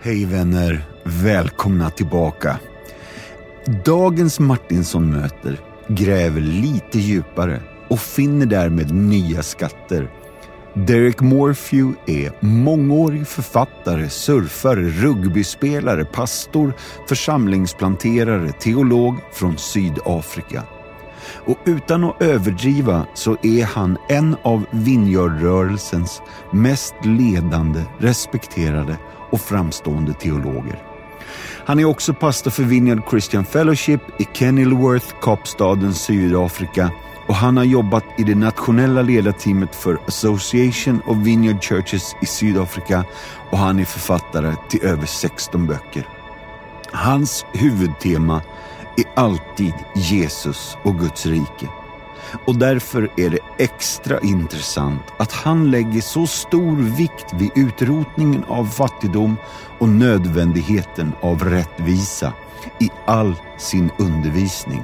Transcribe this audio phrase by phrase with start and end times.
[0.00, 2.58] Hej vänner, välkomna tillbaka.
[3.84, 10.10] Dagens Martinsson-möter gräver lite djupare och finner därmed nya skatter.
[10.74, 16.72] Derek Morphew är mångårig författare, surfare, rugbyspelare, pastor,
[17.08, 20.62] församlingsplanterare, teolog från Sydafrika.
[21.46, 26.22] Och utan att överdriva så är han en av Vineyardrörelsens
[26.52, 28.96] mest ledande, respekterade
[29.30, 30.82] och framstående teologer.
[31.66, 36.90] Han är också pastor för Vineyard Christian Fellowship i Kenilworth, Kapstaden, Sydafrika
[37.26, 43.04] och han har jobbat i det nationella ledarteamet för Association of Vineyard Churches i Sydafrika
[43.50, 46.08] och han är författare till över 16 böcker.
[46.92, 48.42] Hans huvudtema
[48.96, 51.68] är alltid Jesus och Guds rike.
[52.44, 58.66] Och därför är det extra intressant att han lägger så stor vikt vid utrotningen av
[58.66, 59.36] fattigdom
[59.78, 62.32] och nödvändigheten av rättvisa
[62.80, 64.82] i all sin undervisning.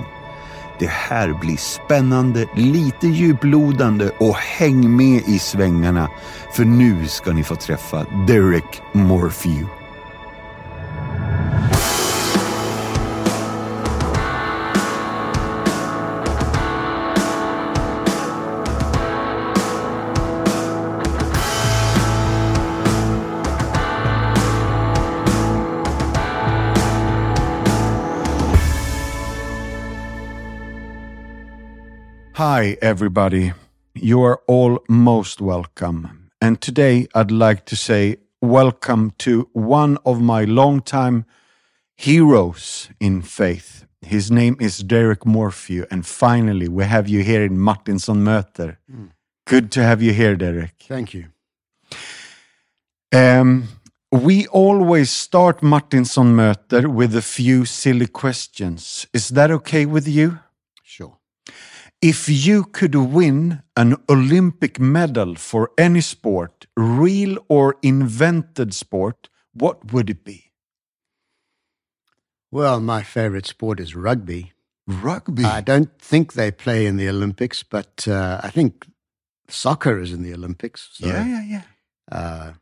[0.78, 6.08] Det här blir spännande, lite djuplodande och häng med i svängarna
[6.52, 9.81] för nu ska ni få träffa Derek Morphew.
[32.44, 33.52] Hi, everybody.
[33.94, 36.28] You are all most welcome.
[36.40, 41.24] And today I'd like to say welcome to one of my longtime
[41.96, 43.86] heroes in faith.
[44.00, 45.86] His name is Derek Morphew.
[45.88, 48.77] And finally, we have you here in Martinsson Möter.
[49.46, 50.74] Good to have you here, Derek.
[50.88, 51.27] Thank you.
[53.12, 53.68] Um,
[54.10, 59.06] we always start Martinsson Möter with a few silly questions.
[59.12, 60.40] Is that okay with you?
[62.02, 69.92] If you could win an Olympic medal for any sport, real or invented sport, what
[69.92, 70.51] would it be?
[72.51, 74.52] Well, my favorite sport is rugby.
[74.89, 75.45] Rugby.
[75.45, 78.85] I don't think they play in the Olympics, but uh, I think
[79.48, 80.89] soccer is in the Olympics.
[80.95, 81.62] So, yeah, yeah, yeah.
[82.11, 82.52] Uh,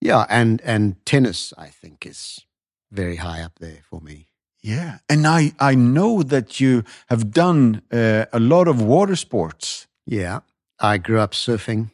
[0.00, 2.46] yeah, and and tennis, I think, is
[2.92, 4.28] very high up there for me.
[4.64, 4.98] Yeah.
[5.10, 9.86] And I, I know that you have done uh, a lot of water sports.
[10.06, 10.40] Yeah,
[10.80, 11.90] I grew up surfing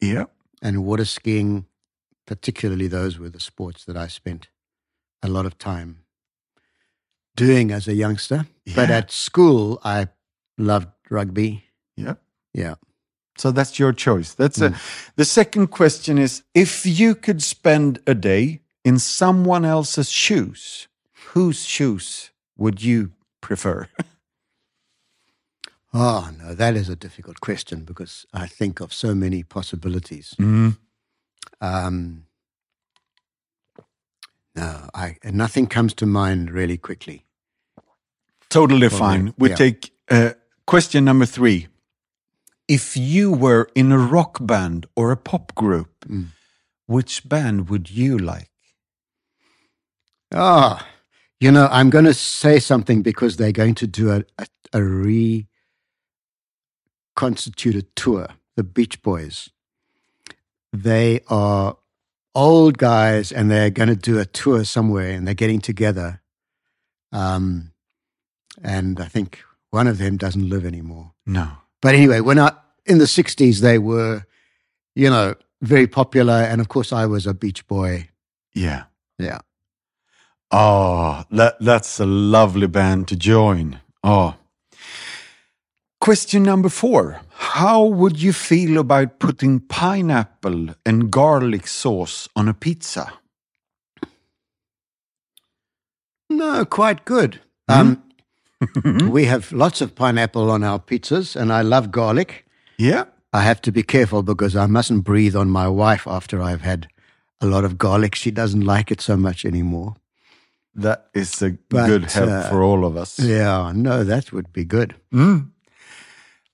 [0.00, 0.24] Yeah.
[0.62, 1.66] and water skiing.
[2.26, 4.48] Particularly, those were the sports that I spent
[5.22, 5.98] a lot of time
[7.36, 8.46] doing as a youngster.
[8.74, 10.08] But at school, I
[10.58, 11.64] loved rugby.
[11.96, 12.14] Yeah.
[12.52, 12.76] Yeah.
[13.38, 14.34] So that's your choice.
[14.34, 14.74] That's a,
[15.16, 20.88] the second question is if you could spend a day in someone else's shoes,
[21.36, 23.88] whose shoes would you prefer?
[25.92, 30.34] Oh, no, that is a difficult question because I think of so many possibilities.
[30.40, 30.78] Mm.
[31.60, 32.24] Um,
[34.54, 37.26] no, I, nothing comes to mind really quickly.
[38.48, 39.34] Totally fine.
[39.36, 39.56] We yeah.
[39.56, 40.30] take uh,
[40.66, 41.68] question number three.
[42.66, 46.28] If you were in a rock band or a pop group, Mm.
[46.86, 48.50] which band would you like?
[50.32, 50.86] Ah,
[51.40, 54.82] you know, I'm going to say something because they're going to do a, a, a
[57.14, 59.50] reconstituted tour, the Beach Boys.
[60.72, 61.76] They are
[62.34, 66.22] old guys and they're going to do a tour somewhere and they're getting together.
[67.12, 67.72] Um,
[68.62, 71.12] and I think one of them doesn't live anymore.
[71.26, 71.50] No.
[71.82, 72.52] But anyway, when I,
[72.86, 74.24] in the 60s, they were,
[74.94, 76.34] you know, very popular.
[76.34, 78.08] And of course, I was a Beach Boy.
[78.54, 78.84] Yeah.
[79.18, 79.40] Yeah.
[80.50, 83.80] Oh, that, that's a lovely band to join.
[84.04, 84.36] Oh.
[86.00, 87.20] Question number four.
[87.30, 93.12] How would you feel about putting pineapple and garlic sauce on a pizza?
[96.30, 97.40] No, quite good.
[97.68, 97.96] Hmm?
[98.84, 102.46] Um, we have lots of pineapple on our pizzas, and I love garlic.
[102.78, 103.04] Yeah.
[103.32, 106.88] I have to be careful because I mustn't breathe on my wife after I've had
[107.40, 108.14] a lot of garlic.
[108.14, 109.96] She doesn't like it so much anymore.
[110.76, 113.18] That is a But, good help uh, for all of us.
[113.18, 114.94] Yeah, no, that would be good.
[115.12, 115.50] Mm.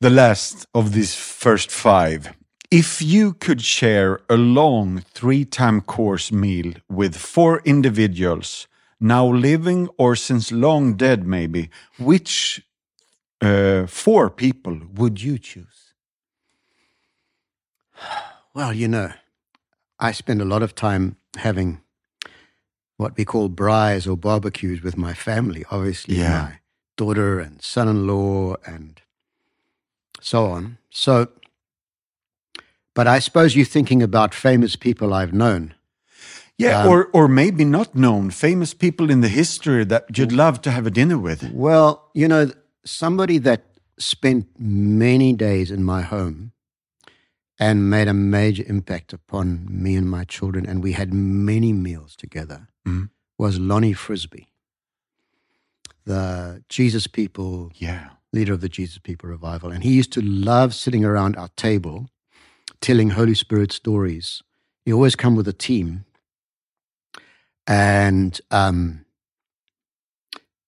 [0.00, 2.32] The last of these first five.
[2.70, 8.68] If you could share a long three time course meal with four individuals,
[9.00, 12.62] now living or since long dead, maybe, which
[13.40, 15.94] uh, four people would you choose?
[18.54, 19.12] Well, you know,
[19.98, 21.80] I spend a lot of time having
[22.96, 26.42] what we call braais or barbecues with my family, obviously Yeah.
[26.42, 26.58] my
[26.96, 29.00] daughter and son-in-law and
[30.20, 30.78] so on.
[30.90, 31.28] So,
[32.94, 35.74] but I suppose you're thinking about famous people I've known.
[36.58, 40.60] Yeah, Um, or or maybe not known famous people in the history that you'd love
[40.62, 41.50] to have a dinner with.
[41.52, 42.50] Well, you know,
[42.84, 43.62] somebody that
[43.98, 46.52] spent many days in my home
[47.62, 52.16] and made a major impact upon me and my children, and we had many meals
[52.16, 53.10] together, Mhm.
[53.38, 54.48] was Lonnie Frisbee,
[56.04, 58.10] the Jesus People Yeah.
[58.32, 59.70] leader of the Jesus People Revival.
[59.70, 62.08] And he used to love sitting around our table
[62.80, 64.42] telling Holy Spirit stories.
[64.84, 66.04] He always come with a team.
[67.68, 69.04] And um,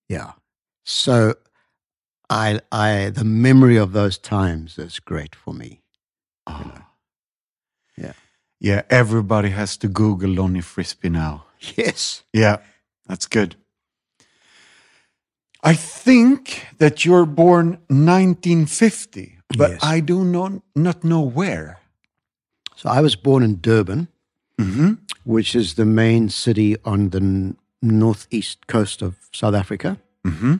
[0.08, 0.34] yeah.
[0.84, 1.34] So
[2.30, 5.82] I I the memory of those times is great for me.
[6.46, 6.62] Oh.
[6.74, 6.83] Yeah.
[8.64, 11.44] Yeah, everybody has to Google Lonnie Frisbee now.
[11.76, 12.24] Yes.
[12.32, 12.56] Yeah,
[13.08, 13.56] that's good.
[15.62, 19.80] I think that you're born 1950, but Yes.
[19.82, 21.78] I do not, not know where.
[22.76, 24.08] So I was born in Durban,
[24.60, 24.92] Mm-hmm.
[25.24, 29.96] which is the main city on the n- northeast coast of South Africa.
[30.24, 30.54] Mm-hmm.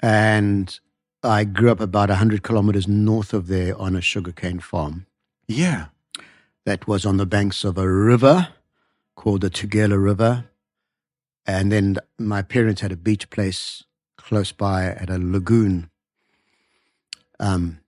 [0.00, 0.80] and
[1.22, 5.06] I grew up about 100 kilometers north of there on a sugarcane farm
[5.48, 5.86] Yeah.
[6.68, 8.48] That was on the banks of a river
[9.16, 10.44] called the Tugela River.
[11.46, 13.84] And then my parents had a beach place
[14.18, 15.88] close by at a lagoon
[17.40, 17.78] um,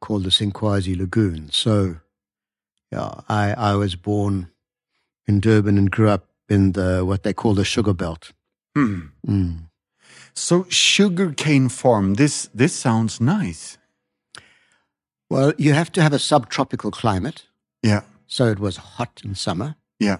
[0.00, 1.48] called the Sinkwazi Lagoon.
[1.50, 1.96] So,
[2.92, 4.50] yeah, I, I was born
[5.26, 8.32] in Durban and grew up in the what they call the sugar belt.
[8.74, 9.00] Hmm.
[9.26, 9.70] Mm.
[10.34, 12.16] So sugarcane farm.
[12.16, 13.78] This this sounds nice.
[15.30, 17.46] Well, you have to have a subtropical climate.
[17.82, 18.02] Yeah.
[18.26, 20.18] So it was hot in summer, Yeah.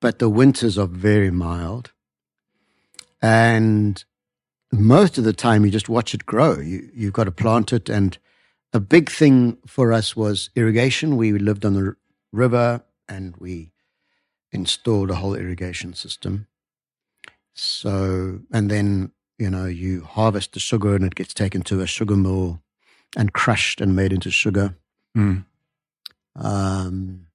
[0.00, 1.92] but the winters are very mild.
[3.22, 4.04] And
[4.72, 6.58] most of the time, you just watch it grow.
[6.58, 7.88] You, you've got to plant it.
[7.88, 8.18] And
[8.72, 11.16] a big thing for us was irrigation.
[11.16, 11.96] We lived on the r-
[12.32, 13.72] river and we
[14.52, 16.46] installed a whole irrigation system.
[17.54, 21.86] So, and then, you know, you harvest the sugar and it gets taken to a
[21.86, 22.60] sugar mill
[23.16, 24.76] and crushed and made into sugar.
[25.16, 25.44] Mm.
[26.36, 27.26] Um,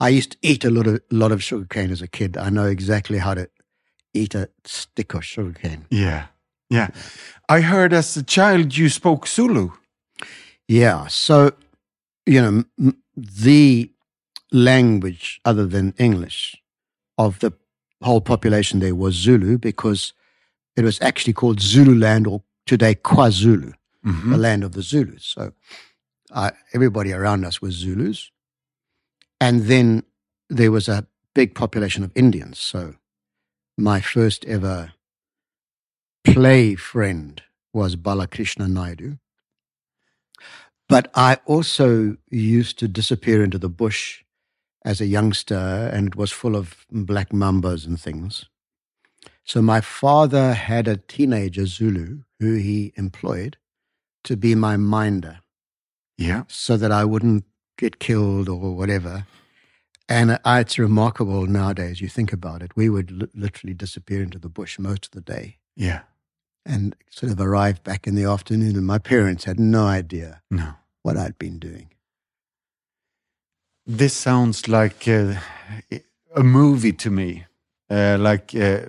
[0.00, 2.36] I used to eat a lot of lot of sugarcane as a kid.
[2.36, 3.48] I know exactly how to
[4.14, 5.86] eat a stick of sugarcane.
[5.90, 6.26] Yeah.
[6.70, 6.88] Yeah.
[7.48, 9.70] I heard as a child you spoke Zulu.
[10.68, 11.52] Yeah, so
[12.26, 13.90] you know the
[14.52, 16.56] language other than English
[17.18, 17.52] of the
[18.02, 20.12] whole population there was Zulu because
[20.76, 23.74] it was actually called Zululand or today KwaZulu,
[24.06, 24.30] Mhm.
[24.30, 25.24] the land of the Zulus.
[25.26, 25.52] So
[26.30, 28.30] uh, everybody around us was Zulus,
[29.40, 30.04] and then
[30.48, 32.58] there was a big population of Indians.
[32.58, 32.94] So
[33.78, 34.92] my first ever
[36.24, 37.42] play friend
[37.72, 39.16] was Balakrishna Naidu.
[40.88, 44.24] But I also used to disappear into the bush
[44.84, 48.46] as a youngster, and it was full of black mambas and things.
[49.44, 53.56] So my father had a teenager Zulu who he employed
[54.24, 55.40] to be my minder
[56.18, 56.44] Yeah.
[56.48, 57.44] so that I wouldn't
[57.80, 59.26] get killed or whatever.
[60.08, 62.72] And uh, it's remarkable nowadays, you think about it.
[62.76, 66.00] We would li- literally disappear into the bush most of the day Yeah.
[66.66, 68.76] and sort of arrive back in the afternoon.
[68.76, 70.74] And my parents had no idea No.
[71.02, 71.88] what I'd been doing.
[73.86, 75.34] This sounds like uh,
[76.36, 77.44] a movie to me.
[77.88, 78.80] Uh, like uh,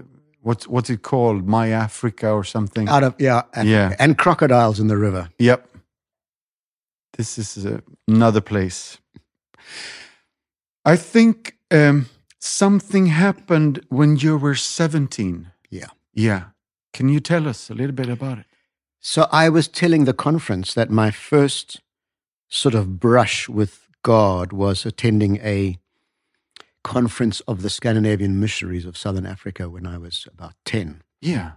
[0.41, 1.47] what's what's it called?
[1.47, 2.87] My Africa or something.
[2.89, 3.67] Out of, yeah, Africa.
[3.69, 3.95] Yeah.
[3.99, 5.29] And crocodiles in the river.
[5.39, 5.67] Yep.
[7.21, 8.97] This is uh, another place.
[10.83, 12.07] I think um,
[12.39, 15.51] something happened when you were 17.
[15.69, 15.85] Yeah.
[16.15, 16.45] Yeah.
[16.93, 18.45] Can you tell us a little bit about it?
[18.99, 21.81] So I was telling the conference that my first
[22.49, 25.77] sort of brush with God was attending a
[26.83, 31.03] conference of the Scandinavian missionaries of Southern Africa when I was about 10.
[31.21, 31.51] Yeah.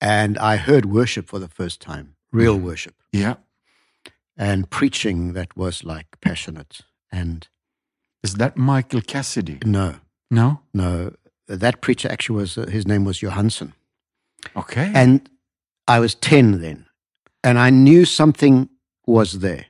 [0.00, 2.62] And I heard worship for the first time, real Mhm.
[2.62, 3.34] worship, Yeah.
[4.40, 6.80] And preaching that was like passionate.
[7.12, 7.46] And
[8.22, 9.58] Is that Michael Cassidy?
[9.66, 9.94] no,
[10.30, 10.60] No?
[10.72, 11.12] no,
[11.46, 13.74] that preacher actually was, uh, his name was Johansson.
[14.56, 14.90] Okay.
[14.94, 15.28] And
[15.86, 16.86] I was 10 then,
[17.44, 18.68] and I knew something
[19.06, 19.66] was there.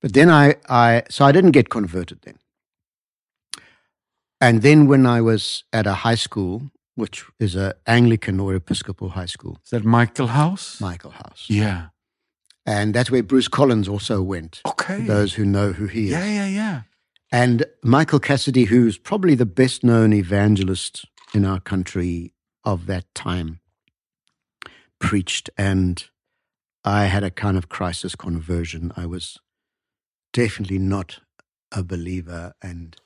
[0.00, 2.38] But then I, I, so I didn't get converted then.
[4.40, 9.10] And then when I was at a high school, which is a Anglican or Episcopal
[9.10, 10.80] high school, Is that Michaelhouse?
[10.80, 11.46] Michael House.
[11.48, 11.88] Yeah.
[12.64, 15.02] And that's where Bruce Collins also went, Okay.
[15.06, 16.10] those who know who he is.
[16.12, 16.82] yeah, yeah, yeah.
[17.32, 23.60] And Michael Cassidy, who's probably the best known evangelist in our country of that time,
[24.98, 25.50] preached.
[25.56, 26.04] And
[26.84, 28.92] I had a kind of crisis conversion.
[28.96, 29.38] I was
[30.32, 31.20] definitely not
[31.72, 32.52] a believer.
[32.62, 32.96] And,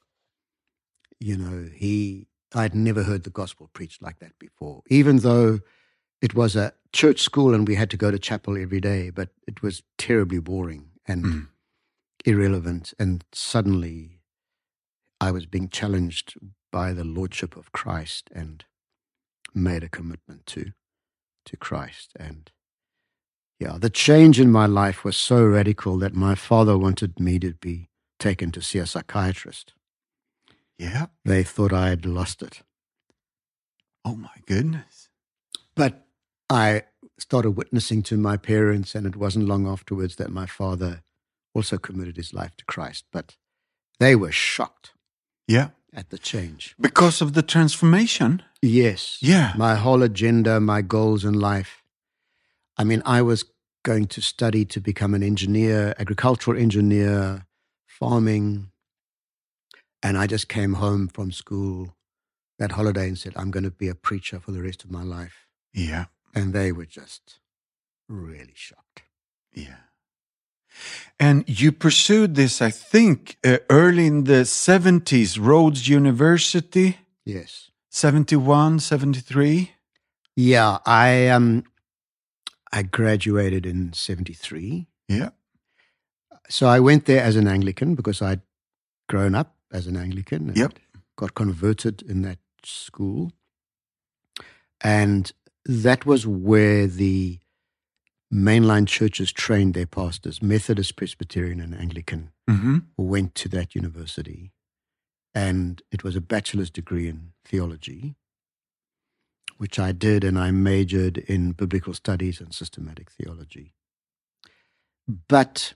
[1.21, 5.61] you know, he, I'd never heard the gospel preached like that before, even though
[6.21, 9.29] it was a church school and we had to go to chapel every day, but
[9.47, 11.49] it was terribly boring and mm.
[12.25, 12.95] irrelevant.
[12.99, 14.23] And suddenly
[15.21, 16.39] I was being challenged
[16.73, 18.65] by the Lordship of Christ and
[19.55, 20.73] made a commitment to
[21.45, 22.13] to Christ.
[22.19, 22.51] And
[23.61, 27.53] yeah, the change in my life was so radical that my father wanted me to
[27.55, 27.89] be
[28.19, 29.75] taken to see a psychiatrist.
[30.79, 31.07] Yeah.
[31.25, 32.63] They thought I had lost it.
[34.05, 35.09] Oh my goodness.
[35.75, 36.06] But
[36.49, 36.83] I
[37.19, 41.03] started witnessing to my parents, and it wasn't long afterwards that my father
[41.55, 43.05] also committed his life to Christ.
[43.13, 43.37] But
[43.99, 44.93] they were shocked.
[45.49, 45.71] Yeah.
[45.95, 46.75] At the change.
[46.79, 48.43] Because of the transformation?
[48.61, 49.19] Yes.
[49.21, 49.55] Yeah.
[49.57, 51.83] My whole agenda, my goals in life.
[52.77, 53.45] I mean, I was
[53.83, 57.47] going to study to become an engineer, agricultural engineer,
[57.87, 58.71] farming.
[60.03, 61.95] And I just came home from school
[62.59, 65.03] that holiday and said, I'm going to be a preacher for the rest of my
[65.03, 65.47] life.
[65.73, 66.07] Yeah.
[66.37, 67.41] And they were just
[68.09, 69.03] really shocked.
[69.53, 69.77] Yeah.
[71.19, 76.99] And you pursued this, I think, uh, early in the 70s, Rhodes University.
[77.25, 77.71] Yes.
[77.91, 79.73] 71, 73.
[80.37, 81.65] Yeah, I um
[82.71, 84.87] I graduated in 73.
[85.09, 85.31] Yeah.
[86.51, 88.43] So I went there as an Anglican because I'd
[89.09, 90.75] grown up as an Anglican and yep.
[91.17, 93.33] got converted in that school.
[94.83, 95.33] And
[95.67, 97.39] that was where the
[98.33, 100.43] mainline churches trained their pastors.
[100.43, 102.79] Methodist, Presbyterian, and Anglican mm-hmm.
[102.97, 104.53] went to that university.
[105.35, 108.17] And it was a bachelor's degree in theology,
[109.59, 113.75] which I did, and I majored in biblical studies and systematic theology.
[115.29, 115.75] But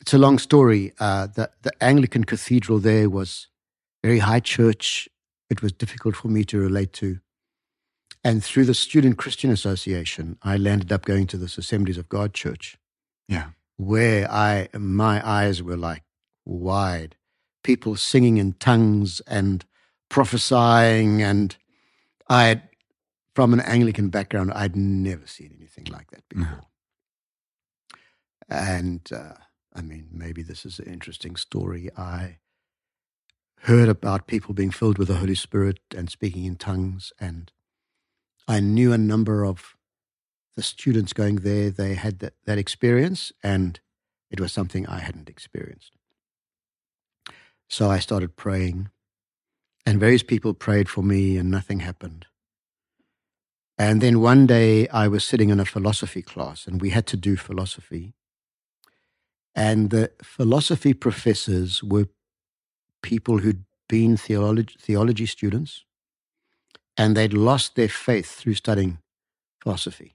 [0.00, 0.92] it's a long story.
[0.98, 3.48] Uh, the, the Anglican cathedral there was
[4.02, 5.08] very high church.
[5.50, 7.20] It was difficult for me to relate to.
[8.24, 12.32] And through the Student Christian Association, I landed up going to this Assemblies of God
[12.32, 12.78] church.
[13.28, 13.50] Yeah.
[13.76, 16.02] Where I my eyes were like
[16.46, 17.16] wide.
[17.62, 19.64] People singing in tongues and
[20.08, 21.56] prophesying and
[22.28, 22.62] I had
[23.34, 26.46] from an Anglican background, I'd never seen anything like that before.
[26.46, 26.60] No.
[28.48, 29.34] And uh,
[29.74, 31.90] I mean, maybe this is an interesting story.
[31.96, 32.38] I
[33.62, 37.50] heard about people being filled with the Holy Spirit and speaking in tongues and
[38.46, 39.76] I knew a number of
[40.56, 43.80] the students going there, they had that, that experience, and
[44.30, 45.92] it was something I hadn't experienced.
[47.68, 48.90] So I started praying,
[49.86, 52.26] and various people prayed for me, and nothing happened.
[53.76, 57.16] And then one day I was sitting in a philosophy class, and we had to
[57.16, 58.14] do philosophy.
[59.54, 62.08] And the philosophy professors were
[63.02, 65.84] people who'd been theology, theology students
[66.96, 68.98] and they'd lost their faith through studying
[69.62, 70.14] philosophy.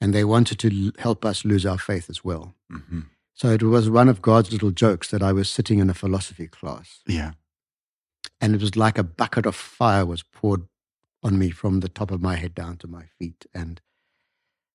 [0.00, 2.54] And they wanted to help us lose our faith as well.
[2.70, 3.00] Mm-hmm.
[3.34, 6.46] So it was one of God's little jokes that I was sitting in a philosophy
[6.46, 7.00] class.
[7.06, 7.32] Yeah.
[8.40, 10.62] And it was like a bucket of fire was poured
[11.22, 13.46] on me from the top of my head down to my feet.
[13.54, 13.80] And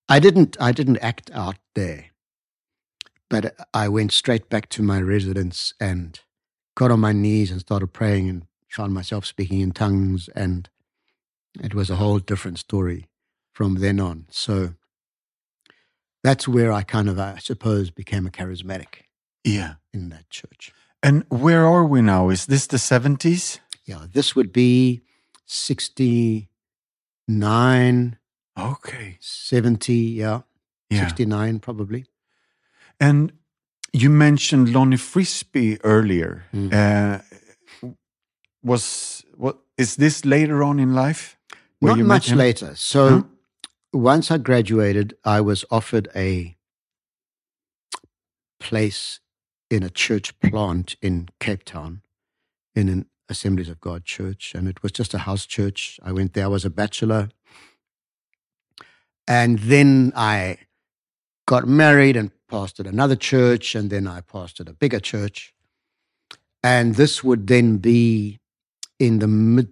[0.10, 2.08] I didn't I didn't act out there.
[3.30, 6.20] But I went straight back to my residence and
[6.76, 10.70] got on my knees and started praying and found myself speaking in tongues and
[11.60, 13.08] it was a whole different story
[13.54, 14.26] from then on.
[14.30, 14.76] So
[16.24, 19.02] that's where I kind of, I suppose, became a charismatic.
[19.44, 19.74] Yeah.
[19.94, 20.72] In that church.
[21.04, 22.30] And where are we now?
[22.30, 23.60] Is this the 70s?
[23.86, 25.02] Yeah, this would be
[25.46, 28.18] 69.
[28.58, 29.18] Okay.
[29.20, 30.42] 70, yeah.
[30.90, 31.08] yeah.
[31.08, 32.06] 69 probably.
[33.00, 33.34] And
[33.92, 36.46] you mentioned Lonnie Frisbee earlier.
[36.54, 36.74] Mm.
[36.74, 37.20] Uh,
[38.64, 41.36] was what is this later on in life?
[41.82, 42.76] Not much later.
[42.76, 43.24] So huh?
[43.92, 46.56] once I graduated, I was offered a
[48.60, 49.20] place
[49.70, 52.02] in a church plant in Cape Town,
[52.76, 56.00] in an Assemblies of God church, and it was just a house church.
[56.04, 56.46] I went there.
[56.46, 57.30] I was a bachelor,
[59.28, 60.58] and then I
[61.48, 65.54] got married and pastored another church, and then I pastored a bigger church,
[66.62, 68.40] and this would then be
[69.00, 69.70] in the mid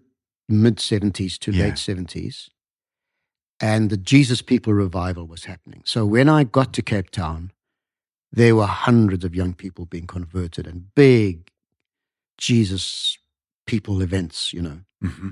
[0.50, 1.66] mid 70s to yeah.
[1.66, 2.50] late 70s.
[3.62, 5.82] And the Jesus People revival was happening.
[5.86, 7.52] So when I got to Cape Town,
[8.32, 11.52] there were hundreds of young people being converted and big
[12.38, 13.18] Jesus
[13.66, 14.80] people events, you know.
[15.02, 15.30] hmm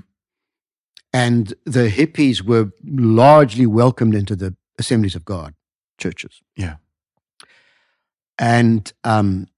[1.12, 5.54] And the hippies were largely welcomed into the Assemblies of God
[5.98, 6.40] churches.
[6.56, 6.76] Yeah.
[8.38, 9.48] And um,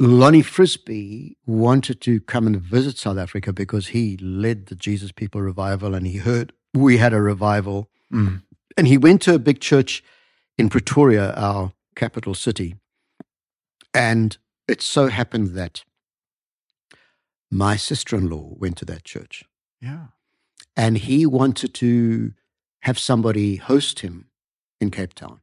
[0.00, 5.42] Lonnie Frisbee wanted to come and visit South Africa because he led the Jesus People
[5.42, 7.88] revival and he heard we had a revival.
[8.12, 8.42] Mm.
[8.76, 10.04] And he went to a big church
[10.56, 12.76] in Pretoria, our capital city.
[13.92, 14.38] And
[14.68, 15.82] it so happened that
[17.50, 19.44] my sister in law went to that church
[19.80, 20.08] Yeah.
[20.76, 22.34] and he wanted to
[22.82, 24.28] have somebody host him
[24.80, 25.40] in Cape Town.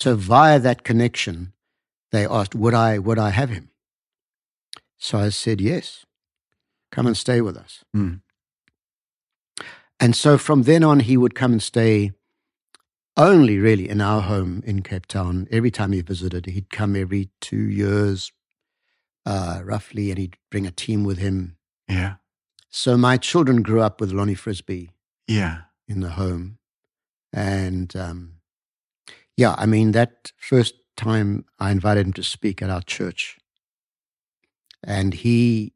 [0.00, 1.52] So via that connection,
[2.10, 3.70] they asked, would I, would I have him?
[4.98, 6.06] So I said, yes,
[6.90, 7.84] come and stay with us.
[7.96, 8.20] Mm.
[10.00, 12.12] And so from then on, he would come and stay
[13.16, 15.48] only really in our home in Cape Town.
[15.50, 18.32] Every time he visited, he'd come every two years,
[19.26, 21.56] uh, roughly, and he'd bring a team with him.
[21.88, 22.14] Yeah.
[22.70, 24.90] So my children grew up with Lonnie Frisbee
[25.26, 25.62] Yeah.
[25.88, 26.58] in the home.
[27.32, 28.34] And um,
[29.36, 33.38] yeah, I mean, that first time I invited him to speak at our church,
[34.84, 35.72] and he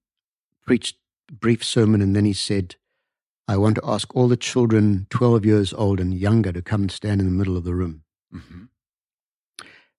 [0.67, 0.97] preached
[1.31, 2.76] a brief sermon, and then he said,
[3.49, 6.91] I want to ask all the children 12 years old and younger to come and
[6.91, 8.05] stand in the middle of the room.
[8.31, 8.64] hmm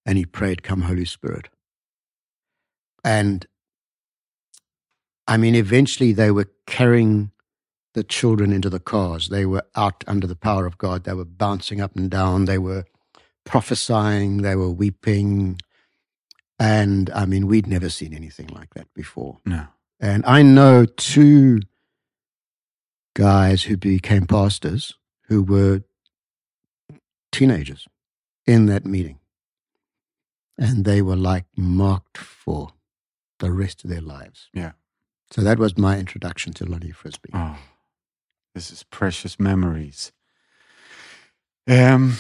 [0.06, 1.50] And he prayed, Come, Holy Spirit.
[3.04, 3.46] And
[5.28, 7.32] I mean, eventually they were carrying
[7.94, 9.30] the children into the cars.
[9.30, 11.04] They were out under the power of God.
[11.04, 12.46] They were bouncing up and down.
[12.46, 12.86] They were
[13.46, 14.42] prophesying.
[14.42, 15.60] They were weeping.
[16.60, 19.40] And I mean, we'd never seen anything like that before.
[19.46, 19.68] No.
[20.00, 21.60] And I know two
[23.16, 24.96] guys who became pastors
[25.28, 25.84] who were
[27.32, 27.88] teenagers
[28.46, 29.20] in that meeting.
[30.58, 32.74] And they were like marked for
[33.40, 34.50] the rest of their lives.
[34.54, 34.74] Yeah.
[35.32, 37.32] So that was my introduction to Lonnie Frisbee.
[37.34, 37.58] Oh,
[38.54, 40.12] this is precious memories.
[41.68, 42.18] Um,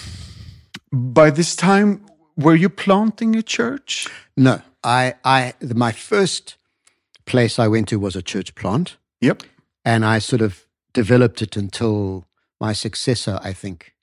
[0.93, 2.05] by this time,
[2.37, 4.07] were you planting a church?
[4.37, 6.55] No, I, I, my first
[7.25, 8.97] place I went to was a church plant.
[9.21, 9.43] Yep.
[9.85, 12.25] and I sort of developed it until
[12.59, 13.93] my successor, I think,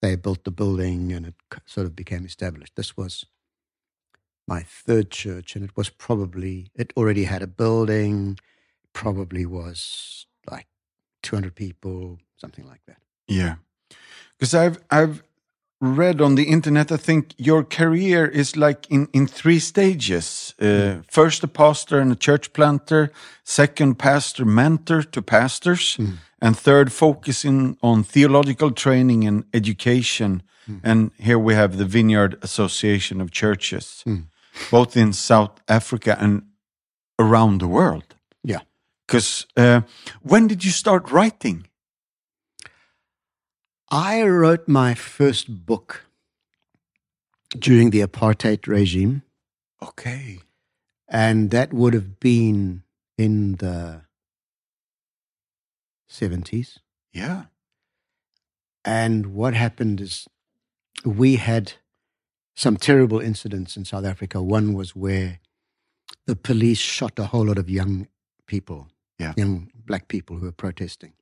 [0.00, 1.34] they built the building and it
[1.66, 2.74] sort of became established.
[2.76, 3.26] This was
[4.48, 8.38] my third church, and it was probably it already had a building,
[8.92, 10.66] probably was like
[11.22, 12.98] two hundred people, something like that.
[13.28, 13.56] Yeah,
[14.36, 15.22] because I've I've
[15.82, 16.92] read on the internet.
[16.92, 20.54] I think your career is like in in three stages.
[20.60, 23.10] Uh, First, a pastor and a church planter.
[23.44, 25.98] Second, pastor mentor to pastors,
[26.40, 30.42] and third, focusing on theological training and education.
[30.82, 34.04] And here we have the Vineyard Association of Churches,
[34.70, 36.42] both in South Africa and
[37.18, 38.14] around the world.
[38.44, 38.60] Yeah.
[39.06, 39.80] Because uh,
[40.22, 41.66] when did you start writing?
[43.92, 46.06] I wrote my first book
[47.58, 49.22] during the apartheid regime.
[49.82, 50.40] Okay.
[51.08, 52.82] and that would have been
[53.18, 54.00] in the
[56.08, 56.78] 70s.
[57.12, 57.44] Yeah.
[58.84, 60.26] And what happened is
[61.04, 61.74] we had
[62.54, 64.40] some terrible incidents in South Africa.
[64.42, 65.40] One was where
[66.26, 68.08] the police shot a whole lot of young
[68.46, 69.34] people, Yeah.
[69.36, 71.12] young black people who were protesting.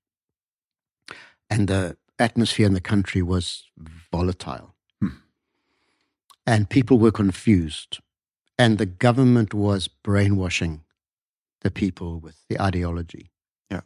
[1.49, 3.65] And the atmosphere in the country was
[4.13, 4.75] volatile.
[5.01, 5.09] Hmm.
[6.47, 7.99] And people were confused.
[8.59, 10.83] And the government was brainwashing
[11.63, 13.31] the people with the ideology.
[13.71, 13.81] Yeah.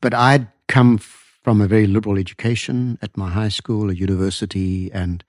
[0.00, 5.24] But I'd come from a very liberal education at my high school, a university, and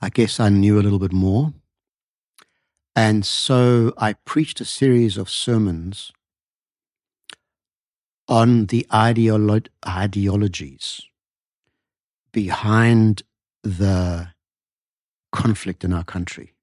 [0.00, 1.54] I guess I knew a little bit more.
[2.96, 6.12] And so I preached a series of sermons
[8.28, 11.02] on the ideolo- ideologies
[12.32, 13.22] behind
[13.62, 14.28] the
[15.32, 16.54] conflict in our country.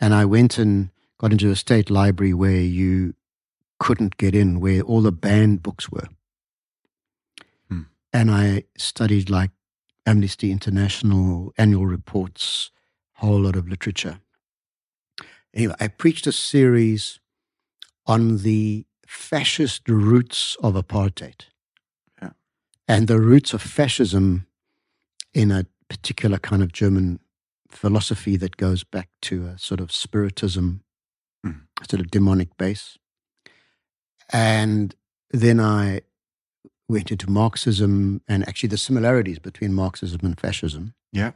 [0.00, 3.14] And I went and got into a state library where you
[3.78, 6.08] couldn't get in, where all the banned books were.
[7.68, 7.82] Hmm.
[8.12, 9.50] And I studied like
[10.06, 12.70] Amnesty International annual reports,
[13.14, 14.20] whole lot of literature.
[15.52, 17.20] Anyway, I preached a series
[18.06, 21.46] on the fascist roots of apartheid
[22.22, 22.30] Yeah.
[22.86, 24.46] and the roots of fascism
[25.34, 27.20] in a particular kind of German
[27.70, 30.82] philosophy that goes back to a sort of spiritism,
[31.46, 31.62] Mm.
[31.80, 32.98] a sort of demonic base.
[34.32, 34.94] And
[35.30, 36.02] then I
[36.88, 40.94] went into Marxism and actually the similarities between Marxism and fascism.
[41.12, 41.32] Yeah.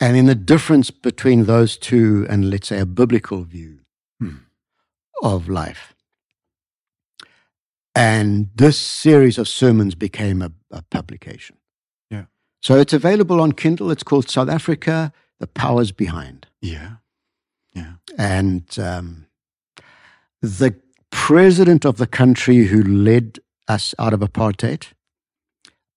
[0.00, 3.80] And then the difference between those two and, let's say, a biblical view
[4.18, 4.36] Hmm.
[5.22, 5.94] of life.
[7.94, 11.56] And this series of sermons became a, a publication.
[12.62, 13.90] So it's available on Kindle.
[13.90, 16.46] It's called South Africa, The Powers Behind.
[16.60, 16.96] Yeah.
[17.74, 17.94] Yeah.
[18.18, 19.26] And um,
[20.40, 20.74] the
[21.10, 23.38] president of the country who led
[23.68, 24.88] us out of apartheid,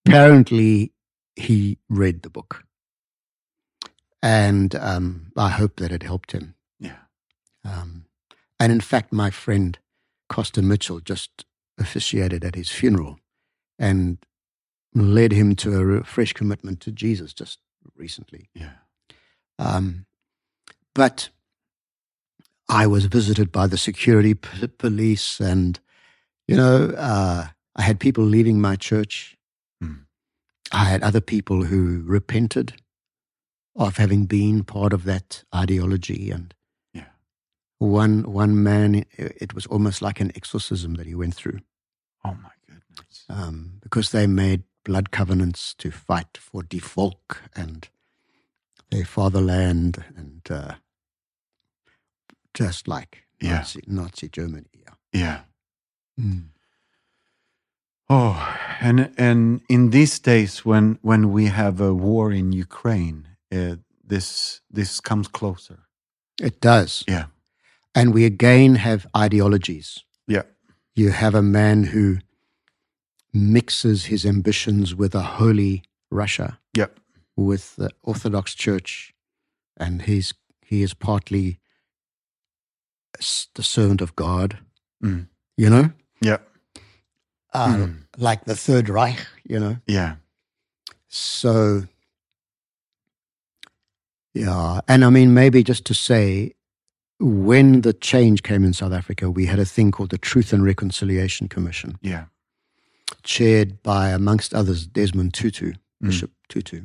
[0.05, 0.91] apparently
[1.35, 2.63] he read the book.
[4.21, 6.55] And um, I hope that it helped him.
[6.79, 6.97] Yeah.
[7.63, 8.05] Um,
[8.59, 9.79] and in fact, my friend
[10.27, 11.45] Costa Mitchell just
[11.79, 13.19] officiated at his funeral
[13.77, 14.17] and
[14.93, 17.59] led him to a fresh commitment to Jesus just
[17.95, 18.49] recently.
[18.53, 18.71] Yeah.
[19.57, 20.05] Um,
[20.95, 21.29] but
[22.67, 25.79] I was visited by the security p- police, and
[26.47, 29.37] you know, uh, I had people leaving my church.
[29.83, 30.05] Mm.
[30.71, 32.73] I had other people who repented
[33.75, 36.53] of having been part of that ideology, and
[36.93, 37.05] Yeah.
[37.79, 41.59] one one man, it, it was almost like an exorcism that he went through
[42.25, 43.25] Oh my goodness.
[43.29, 47.89] um, because they made blood covenants to fight for Die Volk and
[48.89, 50.73] their fatherland, and uh,
[52.55, 53.57] just like Yeah.
[53.59, 54.71] Nazi, Nazi Germany.
[54.85, 54.95] Yeah.
[55.13, 55.39] Yeah.
[56.19, 56.49] Mm.
[58.09, 63.75] Oh, and and in these days when when we have a war in Ukraine, uh,
[64.11, 65.79] this this comes closer.
[66.41, 67.03] It does.
[67.07, 67.25] Yeah.
[67.93, 70.03] And we again have ideologies.
[70.27, 70.45] Yeah.
[70.95, 72.17] You have a man who
[73.33, 76.87] mixes his ambitions with a holy Russia, Yeah.
[77.35, 79.13] with the Orthodox Church,
[79.77, 80.33] and he's
[80.65, 81.59] he is partly
[83.55, 84.59] the servant of God.
[85.03, 85.27] Mm.
[85.57, 86.37] You know, Yeah.
[87.53, 88.03] uh, Mm.
[88.17, 89.25] like the Third Reich.
[89.43, 90.15] You know, Yeah.
[91.07, 91.87] so
[94.33, 96.53] yeah, and I mean maybe just to say.
[97.21, 100.63] When the change came in South Africa, we had a thing called the Truth and
[100.63, 101.97] Reconciliation Commission.
[102.01, 102.27] Yeah.
[103.23, 106.07] Chaired by, amongst others, Desmond Tutu, Mm.
[106.07, 106.83] Bishop Tutu,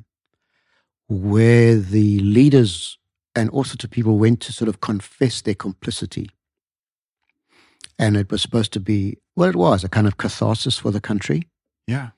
[1.08, 2.98] where the leaders
[3.36, 6.28] and also to people went to sort of confess their complicity.
[7.98, 11.00] And it was supposed to be, well, it was a kind of catharsis for the
[11.00, 11.46] country.
[11.86, 12.10] Yeah.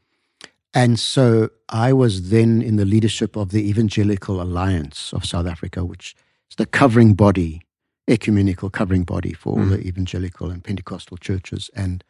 [0.73, 5.85] And so I was then in the leadership of the Evangelical Alliance of South Africa,
[5.85, 6.15] which
[6.51, 7.63] is the covering body,
[8.09, 9.71] ecumenical covering body for all Mm.
[9.71, 11.71] the evangelical and Pentecostal churches.
[11.75, 12.05] And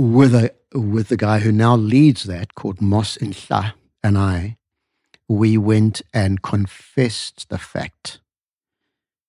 [0.00, 4.56] with a with the guy who now leads that, called Moss Ntlha, and I,
[5.28, 8.20] we went and confessed the fact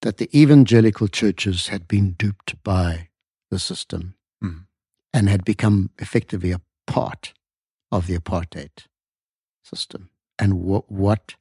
[0.02, 3.10] that the evangelical churches had been duped by
[3.50, 4.66] the system Mm.
[5.14, 7.34] and had become effectively a part
[7.92, 8.86] of the apartheid
[9.64, 11.36] system, and what what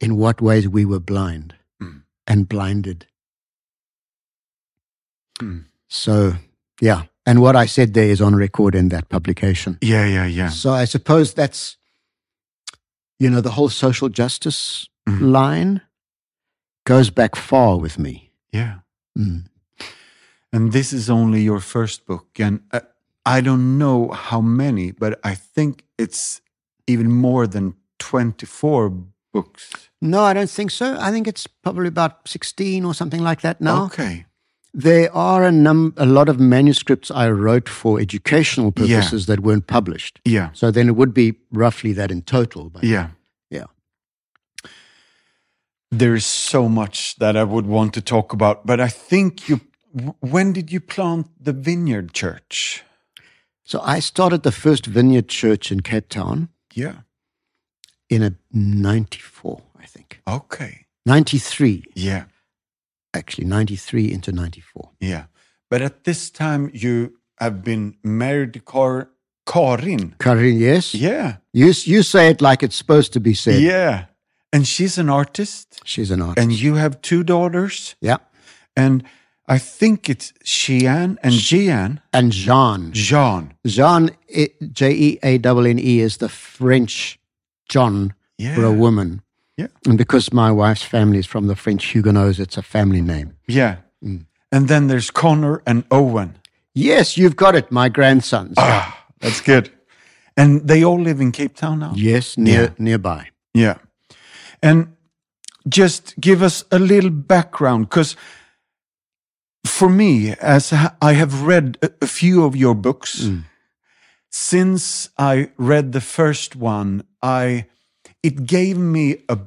[0.00, 2.02] in what ways we were blind Mm.
[2.26, 3.06] and blinded.
[5.40, 5.66] Mm.
[5.88, 6.34] So,
[6.80, 7.04] yeah.
[7.26, 9.78] And what I said there is on record in that publication.
[9.80, 10.06] Yeah.
[10.06, 10.26] Yeah.
[10.26, 10.50] Yeah.
[10.50, 11.76] So I suppose that's,
[13.18, 15.32] you know, the whole social justice Mhm.
[15.32, 15.80] line
[16.86, 18.30] goes back far with me.
[18.52, 18.80] Yeah.
[19.18, 19.44] Mm.
[20.52, 22.80] And this is only your first book, and uh,
[23.26, 26.40] I don't know how many, but I think it's
[26.86, 28.90] even more than twenty-four
[29.32, 29.90] books.
[30.00, 30.96] No, I don't think so.
[31.00, 33.84] I think it's probably about 16 or something like that now.
[33.86, 34.26] Okay.
[34.76, 38.96] There are a, num- a lot of manuscripts I wrote for educational Yeah.
[39.00, 40.20] purposes that weren't published.
[40.24, 40.50] Yeah.
[40.52, 42.70] So then it would be roughly that in total.
[42.70, 43.10] But Yeah.
[43.50, 43.66] Yeah.
[45.90, 49.60] There's so much that I would want to talk about, but I think you.
[50.20, 52.82] When did you plant the Vineyard Church?
[53.64, 56.96] So I started the first vineyard church in Cape Town Yeah.
[58.10, 60.20] in a 94, I think.
[60.26, 60.84] Okay.
[61.06, 62.24] 93, Yeah.
[63.14, 64.90] Actually, 93 into 94.
[65.00, 65.24] Yeah.
[65.70, 68.60] But at this time, you have been married to
[69.46, 70.14] Karin.
[70.18, 70.94] Karin, yes?
[70.94, 71.36] Yeah.
[71.52, 73.60] You, you say it like it's supposed to be said.
[73.62, 74.06] Yeah.
[74.52, 75.80] And she's an artist.
[75.84, 76.38] She's an artist.
[76.44, 77.96] And you have two daughters.
[78.00, 78.18] yeah.
[78.76, 79.04] And
[79.46, 82.00] I think it's Shean and Jean.
[82.12, 82.92] And Jean.
[82.92, 83.54] Jean.
[83.66, 84.10] Jean,
[84.72, 87.18] J E A N N E, is the French
[87.68, 88.54] John Yeah.
[88.54, 89.22] for a woman.
[89.56, 89.68] Yeah.
[89.86, 93.36] And because my wife's family is from the French Huguenots, it's a family name.
[93.46, 93.76] Yeah.
[94.02, 94.26] Mm.
[94.50, 96.36] And then there's Connor and Owen.
[96.74, 98.54] Yes, you've got it, my grandsons.
[98.58, 99.70] Ah, that's good.
[100.36, 101.92] And they all live in Cape Town now.
[101.94, 102.68] Yes, near, Yeah.
[102.78, 103.28] nearby.
[103.52, 103.76] Yeah.
[104.60, 104.88] And
[105.68, 108.16] just give us a little background because
[109.64, 113.44] for me, as I have read a, few of your books, Mm.
[114.30, 117.66] since I read the first one, I
[118.24, 119.38] it gave me a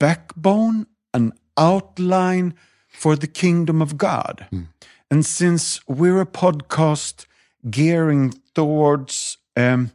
[0.00, 2.54] backbone, an outline
[2.88, 4.46] for the kingdom of God.
[4.50, 4.68] Mm.
[5.10, 7.26] And since we're a podcast
[7.70, 9.90] gearing towards um,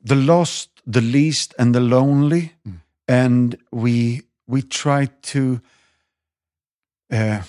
[0.00, 2.54] the lost, the least, and the lonely,
[3.06, 5.60] and we we try to
[7.10, 7.42] uh,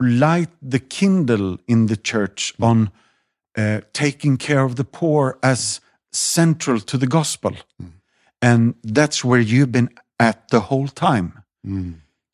[0.00, 2.90] light the kindle in the church on
[3.56, 5.80] uh, taking care of the poor as
[6.12, 7.52] central to the gospel,
[8.40, 11.42] and that's where you've been at the whole time.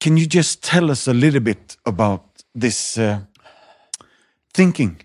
[0.01, 3.21] Can you just tell us a little bit about this uh,
[4.53, 5.01] thinking?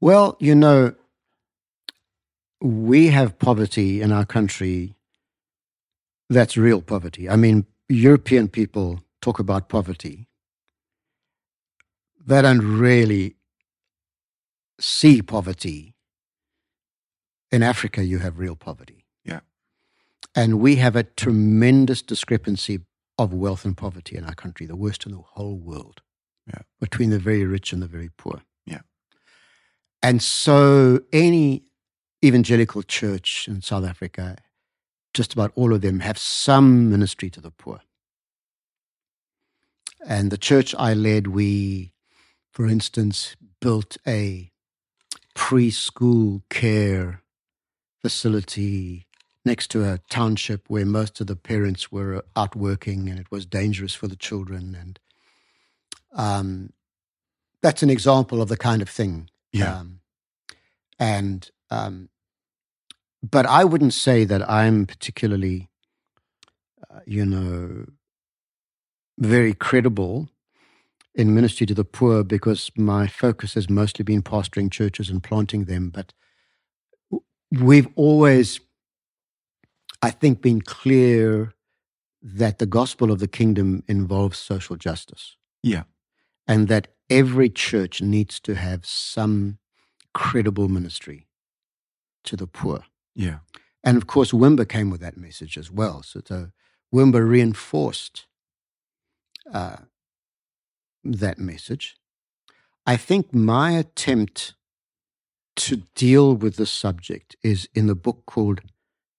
[0.00, 0.94] Well, you know,
[2.60, 4.94] we have poverty in our country
[6.28, 7.28] that's real poverty.
[7.28, 10.28] I mean, European people talk about poverty.
[12.26, 13.36] They don't really
[14.78, 15.94] see poverty.
[17.50, 19.06] In Africa, you have real poverty.
[20.34, 22.80] And we have a tremendous discrepancy
[23.18, 26.02] of wealth and poverty in our country, the worst in the whole world,
[26.46, 26.62] Yeah.
[26.80, 28.42] between the very rich and the very poor.
[28.64, 28.82] Yeah.
[30.02, 31.64] And so any
[32.24, 34.36] evangelical church in South Africa,
[35.14, 37.80] just about all of them have some ministry to the poor.
[40.06, 41.92] And the church I led, we,
[42.52, 44.52] for instance, built a
[45.34, 47.22] preschool care
[48.00, 49.07] facility
[49.48, 53.46] next to a township where most of the parents were out working and it was
[53.46, 54.76] dangerous for the children.
[54.80, 55.00] And
[56.12, 56.72] um,
[57.62, 59.30] that's an example of the kind of thing.
[59.52, 59.78] Yeah.
[59.78, 60.00] Um,
[60.98, 62.08] and, um,
[63.22, 65.68] but I wouldn't say that I'm particularly,
[66.88, 67.86] uh, you know,
[69.18, 70.28] very credible
[71.14, 75.64] in ministry to the poor because my focus has mostly been pastoring churches and planting
[75.64, 75.90] them.
[75.90, 76.12] But
[77.50, 78.60] we've always,
[80.02, 81.52] I think, been clear
[82.22, 85.84] that the gospel of the kingdom involves social justice Yeah.
[86.46, 89.58] and that every church needs to have some
[90.14, 91.26] credible ministry
[92.24, 92.84] to the poor.
[93.14, 93.38] Yeah.
[93.84, 96.02] And of course, Wimber came with that message as well.
[96.02, 96.50] So, so
[96.94, 98.26] Wimber reinforced
[99.52, 99.76] uh,
[101.04, 101.96] that message.
[102.86, 104.54] I think my attempt
[105.56, 108.60] to deal with this subject is in the book called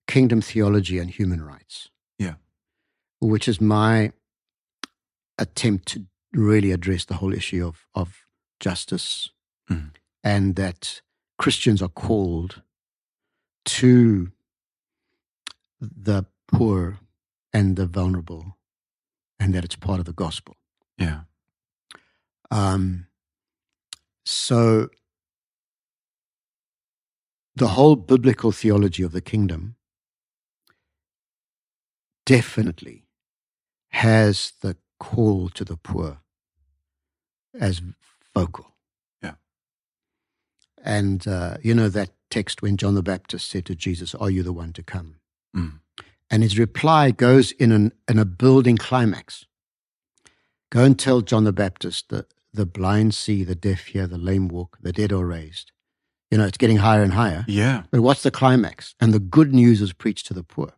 [0.10, 1.90] Kingdom Theology and Human Rights.
[2.18, 2.36] Yeah.
[3.22, 4.12] Which is my
[5.38, 8.26] attempt to really address the whole issue of, of
[8.60, 9.30] justice
[9.70, 9.92] Mhm.
[10.24, 11.02] and that
[11.38, 12.64] Christians are called
[13.66, 14.32] to
[15.80, 17.00] the poor
[17.54, 18.58] and the vulnerable
[19.40, 20.56] and that it's part of the gospel.
[20.98, 21.22] Yeah.
[22.50, 23.08] Um,
[24.26, 24.90] so
[27.56, 29.76] the whole biblical theology of the kingdom
[32.30, 33.08] definitely
[33.90, 36.20] has the call to the poor
[37.60, 37.82] as
[38.36, 38.68] vocal.
[39.24, 39.34] Yeah.
[40.84, 44.44] And, uh, you know, that text when John the Baptist said to Jesus, Are you
[44.44, 45.16] the one to come?
[45.58, 45.80] Mm.
[46.30, 49.46] And his reply goes in, an, in a building climax.
[50.70, 54.50] Go and tell John the Baptist that the blind see, the deaf hear, the lame
[54.50, 55.72] walk, the dead are raised.
[56.30, 57.44] You know, it's getting higher and higher.
[57.48, 57.84] Yeah.
[57.90, 58.94] But what's the climax?
[59.00, 60.74] And the good news is preached to the poor.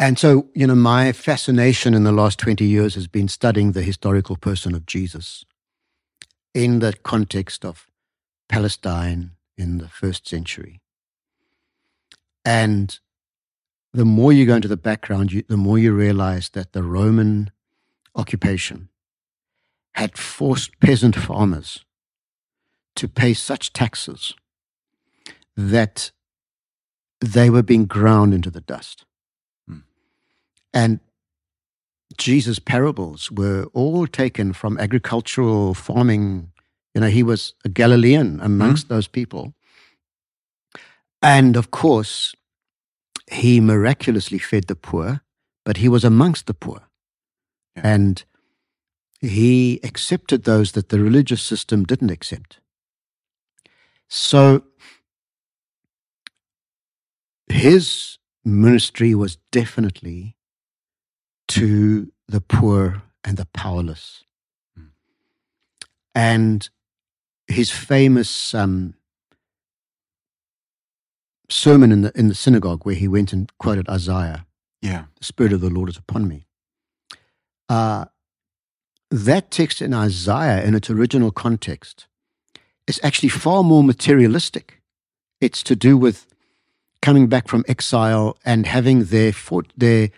[0.00, 3.82] And so, you know, my fascination in the last 20 years has been studying the
[3.82, 5.44] historical person of Jesus
[6.54, 7.86] in the context of
[8.48, 10.80] Palestine in the first century.
[12.46, 12.98] And
[13.92, 17.50] the more you go into the background, you, the more you realize that the Roman
[18.14, 18.88] occupation
[19.96, 21.84] had forced peasant farmers
[22.96, 24.32] to pay such taxes
[25.58, 26.10] that
[27.20, 29.04] they were being ground into the dust.
[30.72, 31.00] And
[32.16, 36.52] Jesus' parables were all taken from agricultural farming.
[36.94, 38.94] You know, he was a Galilean amongst mm-hmm.
[38.94, 39.54] those people.
[41.22, 42.34] And of course,
[43.30, 45.20] he miraculously fed the poor,
[45.64, 46.82] but he was amongst the poor.
[47.76, 47.82] Yeah.
[47.84, 48.24] And
[49.20, 52.58] he accepted those that the religious system didn't accept.
[54.08, 54.64] So
[57.48, 60.36] his ministry was definitely
[61.50, 64.24] to the poor and the powerless.
[64.78, 64.88] Mm.
[66.14, 66.68] And
[67.48, 68.94] his famous um,
[71.48, 74.46] sermon in the, in the synagogue, where he went and quoted Isaiah,
[74.80, 75.04] Yeah.
[75.18, 76.46] The Spirit of the Lord is upon me.
[77.68, 78.06] Uh,
[79.10, 82.06] that text in Isaiah, in its original context,
[82.86, 84.80] is actually far more materialistic.
[85.40, 86.26] It's to do with
[87.02, 90.10] coming back from exile and having their fort, their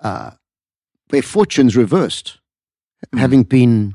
[0.00, 0.32] uh,
[1.08, 2.38] their fortunes reversed,
[3.14, 3.18] Mm.
[3.20, 3.94] having been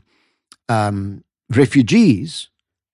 [0.69, 2.49] um, refugees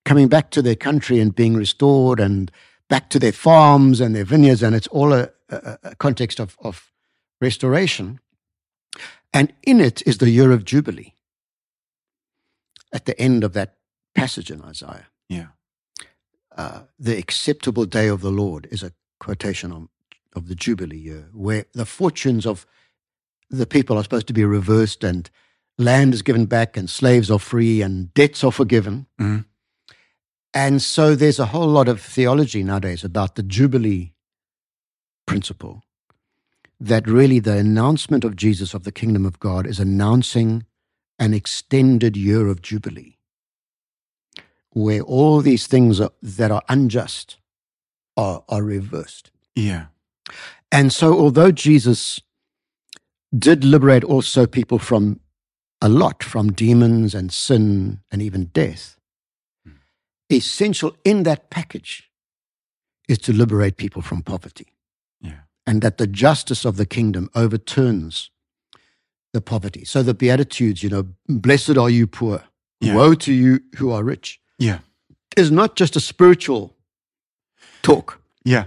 [0.05, 2.51] coming back to their country and being restored and
[2.87, 6.57] back to their farms and their vineyards, and it's all a, a, a context of,
[6.61, 6.91] of
[7.39, 8.19] restoration.
[9.31, 11.13] And in it is the year of Jubilee
[12.91, 13.75] at the end of that
[14.15, 15.07] passage in Isaiah.
[15.27, 15.49] Yeah.
[16.57, 19.87] Uh, the acceptable day of the Lord is a quotation of,
[20.35, 22.65] of the Jubilee year, where the fortunes of
[23.49, 25.29] the people are supposed to be reversed and
[25.77, 29.07] land is given back and slaves are free and debts are forgiven.
[29.19, 29.45] Mhm.
[30.53, 34.13] And so there's a whole lot of theology nowadays about the Jubilee
[35.25, 35.83] principle
[36.79, 40.65] that really the announcement of Jesus of the kingdom of God is announcing
[41.19, 43.17] an extended year of Jubilee
[44.71, 47.37] where all these things are, that are unjust
[48.15, 49.31] are, are reversed.
[49.55, 49.87] Yeah.
[50.71, 52.21] And so, although Jesus
[53.37, 55.19] did liberate also people from
[55.81, 58.97] a lot, from demons and sin and even death,
[59.65, 59.73] hmm.
[60.29, 62.09] essential in that package
[63.07, 64.67] is to liberate people from poverty.
[65.21, 65.41] Yeah.
[65.65, 68.29] And that the justice of the kingdom overturns
[69.33, 69.85] the poverty.
[69.85, 72.43] So, the Beatitudes, you know, blessed are you poor,
[72.81, 72.95] Yeah.
[72.95, 74.79] woe to you who are rich, Yeah.
[75.37, 76.75] is not just a spiritual
[77.81, 78.21] talk.
[78.43, 78.65] Yeah.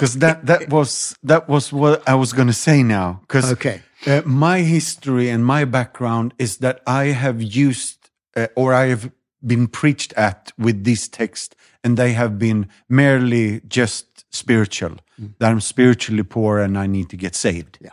[0.00, 3.20] Because that, that was that was what I was going to say now.
[3.20, 3.82] Because Okay.
[4.06, 9.10] Uh, my history and my background is that I have used uh, or I have
[9.46, 14.96] been preached at with this text, and they have been merely just spiritual.
[15.38, 17.76] That I'm spiritually poor and I need to get saved.
[17.78, 17.90] Yeah.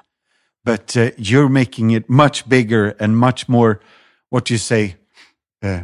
[0.63, 3.81] But uh, you're making it much bigger and much more,
[4.29, 4.95] what do you say,
[5.61, 5.81] uh,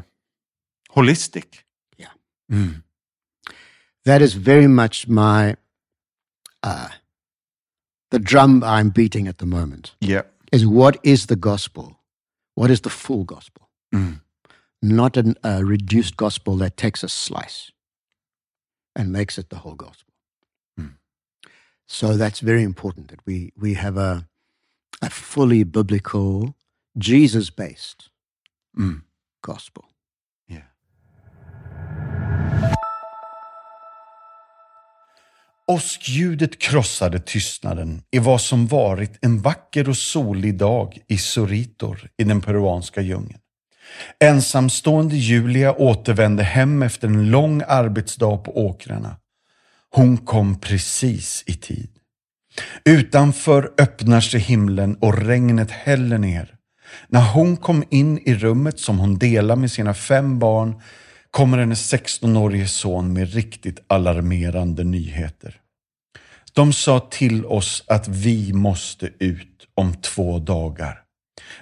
[0.96, 1.64] holistic.
[1.98, 2.14] Yeah.
[2.50, 2.84] Mm.
[4.06, 5.56] That is very much my
[6.64, 6.90] uh,
[8.12, 10.24] the drum I'm beating at the moment Yeah.
[10.52, 12.00] is what is the gospel?
[12.56, 13.70] What is the full gospel?
[13.94, 14.22] Mm.
[14.82, 17.72] Not a uh, reduced gospel that takes a slice
[18.96, 20.14] and makes it the whole gospel.
[20.80, 20.94] Mm.
[21.88, 24.28] So that's very important that we we have a
[25.02, 26.56] a fully biblical,
[26.98, 28.10] Jesus based
[28.78, 29.04] Mm.
[29.42, 29.86] gospel.
[35.68, 42.24] Åskljudet krossade tystnaden i vad som varit en vacker och solig dag i Soritor i
[42.24, 43.40] den peruanska djungeln.
[44.20, 49.16] Ensamstående Julia återvände hem efter en lång arbetsdag på åkrarna.
[49.90, 51.90] Hon kom precis i tid.
[52.86, 56.56] Utanför öppnar sig himlen och regnet häller ner.
[57.08, 60.82] När hon kom in i rummet som hon delar med sina fem barn
[61.34, 65.56] kommer hennes 16-årige son med riktigt alarmerande nyheter.
[66.54, 71.00] De sa till oss att vi måste ut om två dagar.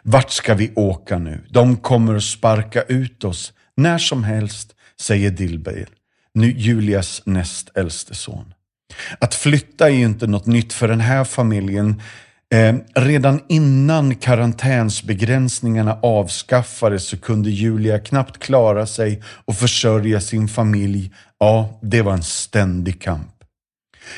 [0.03, 1.45] Vart ska vi åka nu?
[1.49, 5.89] De kommer att sparka ut oss när som helst, säger Dilbeil,
[6.33, 8.53] nu Julias näst äldste son.
[9.19, 12.01] Att flytta är ju inte något nytt för den här familjen.
[12.53, 21.11] Eh, redan innan karantänsbegränsningarna avskaffades så kunde Julia knappt klara sig och försörja sin familj.
[21.39, 23.27] Ja, det var en ständig kamp.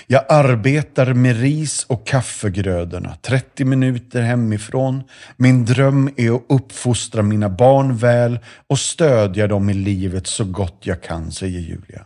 [0.07, 5.03] Jag arbetar med ris och kaffegrödorna 30 minuter hemifrån.
[5.37, 10.77] Min dröm är att uppfostra mina barn väl och stödja dem i livet så gott
[10.81, 12.05] jag kan, säger Julia.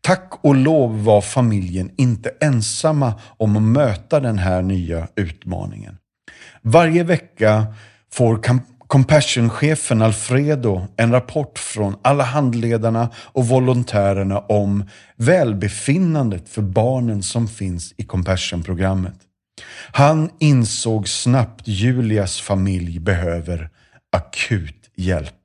[0.00, 5.96] Tack och lov var familjen inte ensamma om att möta den här nya utmaningen.
[6.62, 7.66] Varje vecka
[8.12, 8.42] får
[8.86, 14.84] Compassion-chefen Alfredo en rapport från alla handledarna och volontärerna om
[15.16, 19.14] välbefinnandet för barnen som finns i Compassion-programmet.
[19.92, 23.70] Han insåg snabbt Julias familj behöver
[24.12, 25.37] akut hjälp.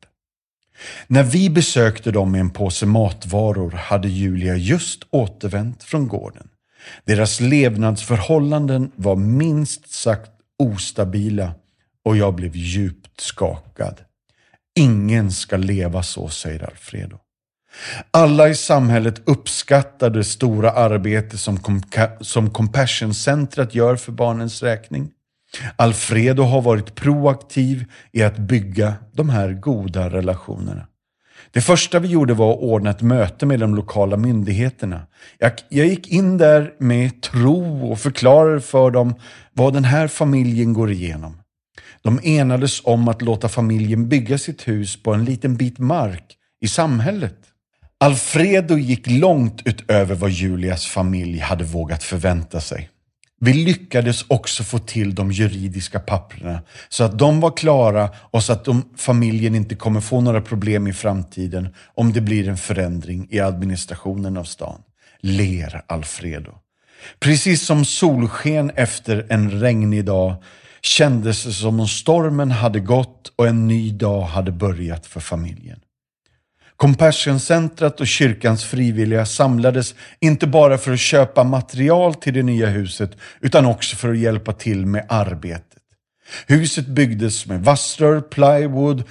[1.08, 6.48] När vi besökte dem med en påse matvaror hade Julia just återvänt från gården.
[7.06, 11.52] Deras levnadsförhållanden var minst sagt ostabila
[12.06, 14.02] och jag blev djupt skakad.
[14.76, 17.18] Ingen ska leva så, säger Alfredo.
[18.12, 21.60] Alla i samhället uppskattar det stora arbete som,
[22.22, 25.12] som Compassion-centret gör för barnens räkning.
[25.76, 30.88] Alfredo har varit proaktiv i att bygga de här goda relationerna.
[31.51, 35.01] Det första vi gjorde var att ordna ett möte med de lokala myndigheterna.
[35.38, 39.16] Jag, jag gick in där med tro och förklarade för dem
[39.54, 41.38] vad den här familjen går igenom.
[42.01, 46.68] De enades om att låta familjen bygga sitt hus på en liten bit mark i
[46.68, 47.38] samhället.
[47.97, 52.89] Alfredo gick långt utöver vad Julias familj hade vågat förvänta sig.
[53.46, 58.54] Vi lyckades också få till de juridiska papperna så att de var klara och så
[58.54, 63.28] att de, familjen inte kommer få några problem i framtiden om det blir en förändring
[63.32, 64.82] i administrationen av stan.
[65.20, 66.52] Ler Alfredo.
[67.20, 70.36] Precis som solsken efter en regnig dag
[70.82, 75.80] kändes det som om stormen hade gått och en ny dag hade börjat för familjen.
[76.78, 83.11] Compassion-centret och kyrkans frivilliga samlades inte bara för att köpa material till det nya huset
[83.41, 85.80] utan också för att hjälpa till med arbetet.
[86.47, 89.03] Huset byggdes med vassrör, plywood,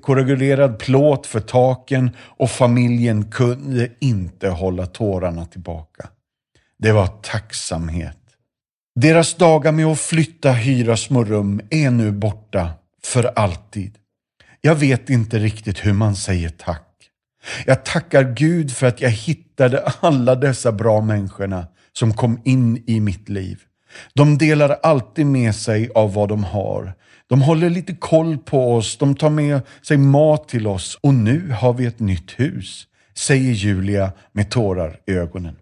[0.00, 6.08] koagulerad plåt för taken och familjen kunde inte hålla tårarna tillbaka.
[6.78, 8.18] Det var tacksamhet.
[8.94, 12.70] Deras dagar med att flytta, hyra små rum är nu borta
[13.04, 13.98] för alltid.
[14.66, 16.92] Jag vet inte riktigt hur man säger tack.
[17.66, 23.00] Jag tackar Gud för att jag hittade alla dessa bra människorna som kom in i
[23.00, 23.58] mitt liv.
[24.14, 26.94] De delar alltid med sig av vad de har.
[27.26, 31.50] De håller lite koll på oss, de tar med sig mat till oss och nu
[31.50, 35.56] har vi ett nytt hus, säger Julia med tårar i ögonen.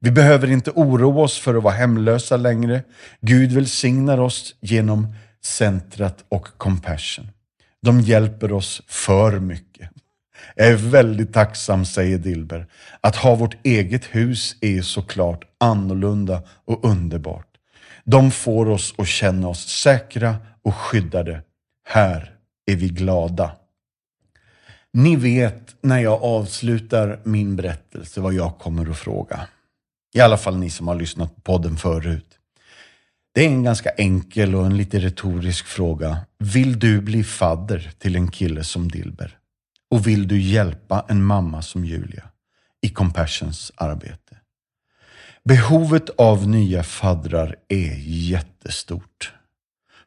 [0.00, 2.82] Vi behöver inte oroa oss för att vara hemlösa längre.
[3.20, 7.30] Gud välsignar oss genom centrat och compassion.
[7.82, 9.90] De hjälper oss för mycket.
[10.54, 12.66] Jag är väldigt tacksam, säger Dilber.
[13.00, 17.46] Att ha vårt eget hus är såklart annorlunda och underbart.
[18.04, 21.42] De får oss att känna oss säkra och skyddade.
[21.84, 22.34] Här
[22.66, 23.50] är vi glada.
[24.92, 29.48] Ni vet när jag avslutar min berättelse vad jag kommer att fråga.
[30.14, 32.37] I alla fall ni som har lyssnat på podden förut.
[33.38, 36.18] Det är en ganska enkel och en lite retorisk fråga.
[36.38, 39.38] Vill du bli fadder till en kille som Dilber?
[39.90, 42.24] Och vill du hjälpa en mamma som Julia
[42.80, 44.36] i Compassions arbete?
[45.44, 49.32] Behovet av nya faddrar är jättestort.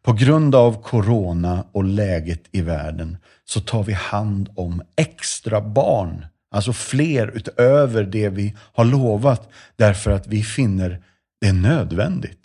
[0.02, 6.26] På grund av corona och läget i världen så tar vi hand om extra barn,
[6.52, 11.04] alltså fler utöver det vi har lovat, därför att vi finner
[11.42, 12.41] det nödvändigt.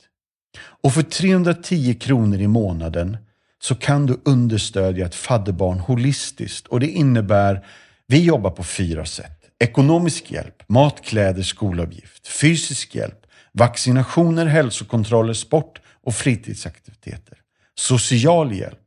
[0.59, 3.17] Och för 310 kronor i månaden
[3.59, 6.67] så kan du understödja ett fadderbarn holistiskt.
[6.67, 7.67] Och det innebär,
[8.07, 9.43] vi jobbar på fyra sätt.
[9.59, 17.39] Ekonomisk hjälp, mat, kläder, skolavgift, fysisk hjälp, vaccinationer, hälsokontroller, sport och fritidsaktiviteter.
[17.75, 18.81] Social hjälp.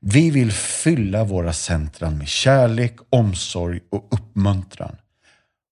[0.00, 4.96] Vi vill fylla våra centran med kärlek, omsorg och uppmuntran.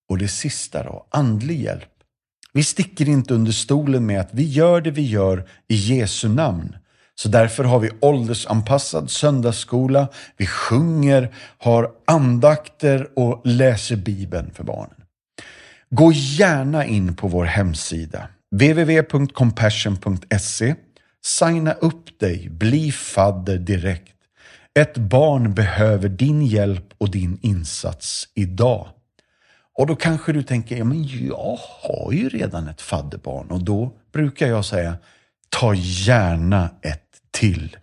[0.09, 1.98] Och det sista då, andlig hjälp.
[2.59, 6.77] Vi sticker inte under stolen med att vi gör det vi gör i Jesu namn.
[7.15, 14.97] Så därför har vi åldersanpassad söndagsskola, vi sjunger, har andakter och läser Bibeln för barnen.
[15.91, 20.75] Gå gärna in på vår hemsida www.compassion.se
[21.27, 24.15] Signa upp dig, bli fadder direkt.
[24.79, 28.89] Ett barn behöver din hjälp och din insats idag.
[29.79, 33.93] Och då kanske du tänker, ja, men jag har ju redan ett fadderbarn och då
[34.13, 34.97] brukar jag säga,
[35.49, 37.77] ta gärna ett till.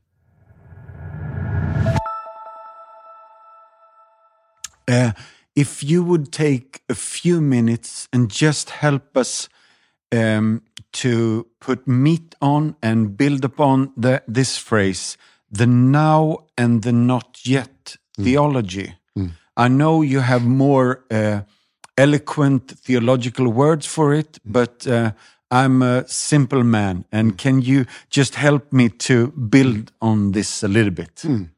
[4.92, 5.12] Uh,
[5.56, 9.50] if you would take a few minutes and just help us
[10.16, 15.18] um, to put meat on and build upon the, this phrase,
[15.58, 18.26] the now and the not yet mm.
[18.26, 18.94] theology.
[19.18, 19.30] Mm.
[19.58, 21.40] I know you have more uh,
[21.98, 25.12] eloquent theological words for it, but uh,
[25.52, 27.06] I'm a simple man.
[27.12, 31.16] And can you just help me to build on this a little bit?
[31.16, 31.50] Mm.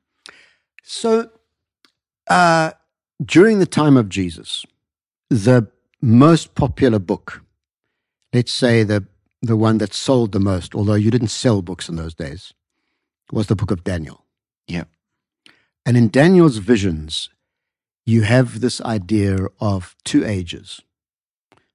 [0.84, 1.30] So,
[2.30, 2.72] uh,
[3.24, 4.66] during the time of Jesus,
[5.30, 5.68] the
[6.02, 7.42] most popular book,
[8.34, 9.06] let's say the,
[9.42, 12.54] the one that sold the most, although you didn't sell books in those days,
[13.32, 14.24] was the book of Daniel.
[14.68, 14.86] Yeah.
[15.86, 17.30] And in Daniel's visions,
[18.08, 20.82] you have this idea of two ages.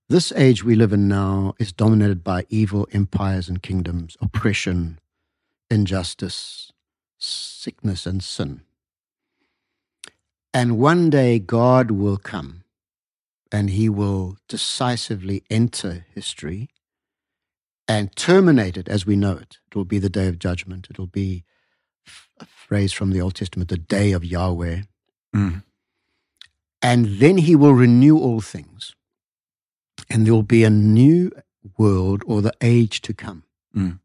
[0.09, 4.99] This age we live in now is dominated by evil empires and kingdoms, oppression,
[5.71, 6.73] injustice,
[7.19, 8.63] sickness, and sin.
[10.55, 12.65] And one day God will come
[13.53, 16.71] and he will decisively enter history
[17.87, 19.59] and terminate it as we know it.
[19.71, 20.87] It will be the day of judgment.
[20.89, 21.45] It will be
[22.41, 24.83] a phrase from the Old Testament, the day of Yahweh.
[25.37, 25.63] Mm.
[26.83, 28.95] And then he will renew all things.
[30.11, 31.31] And there will be a new
[31.79, 33.45] world or the age to come.
[33.75, 34.01] Mm.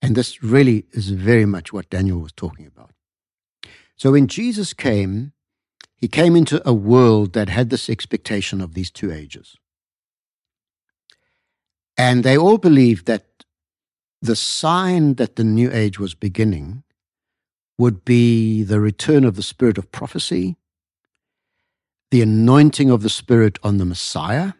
[0.00, 2.92] And this really is very much what Daniel was talking about.
[3.96, 5.32] So when Jesus came,
[5.96, 9.56] he came into a world that had this expectation of these two ages.
[11.96, 13.24] And they all believed that
[14.20, 16.82] the sign that the new age was beginning
[17.78, 20.56] would be the return of the spirit of prophecy,
[22.10, 24.52] the anointing of the spirit on the Messiah,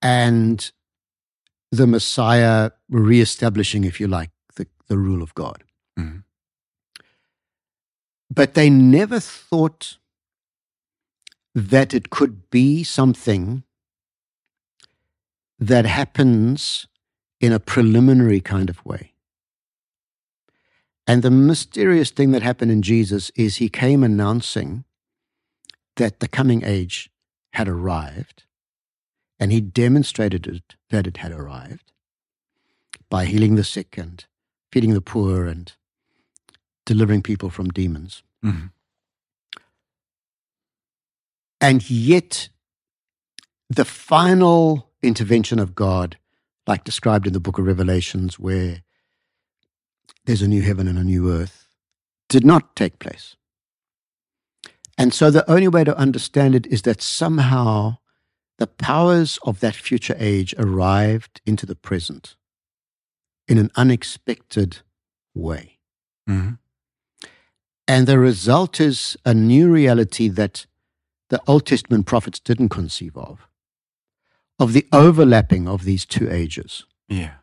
[0.00, 0.70] and
[1.70, 5.64] the Messiah reestablishing, if you like, the, the rule of God.
[5.98, 6.22] Mhm.
[8.30, 9.98] But they never thought
[11.54, 13.64] that it could be something
[15.58, 16.86] that happens
[17.40, 19.12] in a preliminary kind of way.
[21.06, 24.84] And the mysterious thing that happened in Jesus is he came announcing
[25.98, 27.10] that the coming age
[27.52, 28.44] had arrived,
[29.38, 31.92] and he demonstrated it, that it had arrived
[33.10, 34.24] by healing the sick and
[34.72, 35.74] feeding the poor and
[36.86, 38.22] delivering people from demons.
[38.42, 38.72] Mhm.
[41.60, 42.48] And yet,
[43.68, 46.18] the final intervention of God,
[46.66, 48.82] like described in the book of Revelations, where
[50.24, 51.68] there's a new heaven and a new earth,
[52.28, 53.36] did not take place.
[54.98, 57.98] And so, the only way to understand it is that somehow
[58.58, 62.34] the powers of that future age arrived into the present
[63.46, 64.78] in an unexpected
[65.34, 65.78] way.
[66.28, 66.58] Mhm.
[67.86, 70.66] And the result is a new reality that
[71.28, 73.48] the Old Testament prophets didn't conceive of,
[74.58, 76.84] of the overlapping of these two ages.
[77.08, 77.36] Yeah.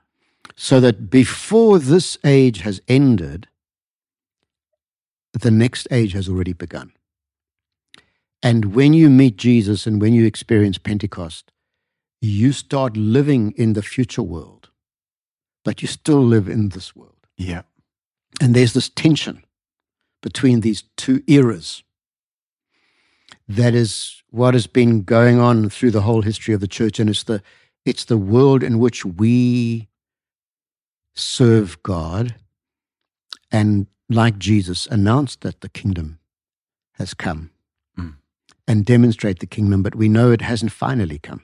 [0.55, 3.47] So that before this age has ended,
[5.31, 6.91] the next age has already begun.
[8.45, 11.51] And when you meet Jesus and when you experience Pentecost,
[12.21, 14.69] you start living in the future world,
[15.63, 17.25] but you still live in this world.
[17.37, 17.63] Yeah.
[18.39, 19.43] And there's this tension
[20.21, 21.81] between these two eras.
[23.47, 26.99] That is what has been going on through the whole history of the church.
[26.99, 27.41] And it's the,
[27.83, 29.87] it's the world in which we
[31.15, 32.35] serve God
[33.51, 36.19] and, like Jesus, announce that the kingdom
[36.93, 37.49] has come.
[38.67, 41.41] And demonstrate the kingdom, but we know it hasn't finally come.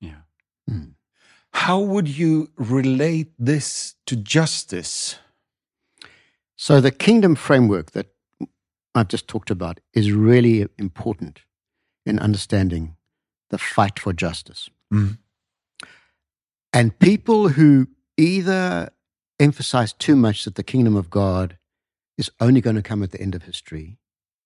[0.00, 0.22] Yeah.
[0.70, 0.94] Mm.
[1.52, 5.16] How would you relate this to justice?
[6.56, 8.06] So the kingdom framework that
[8.94, 11.42] I've just talked about is really important
[12.06, 12.96] in understanding
[13.50, 14.70] the fight for justice.
[14.92, 15.18] Mhm.
[16.72, 18.90] And people who either
[19.38, 21.58] emphasize too much that the kingdom of God
[22.16, 23.98] is only going to come at the end of history,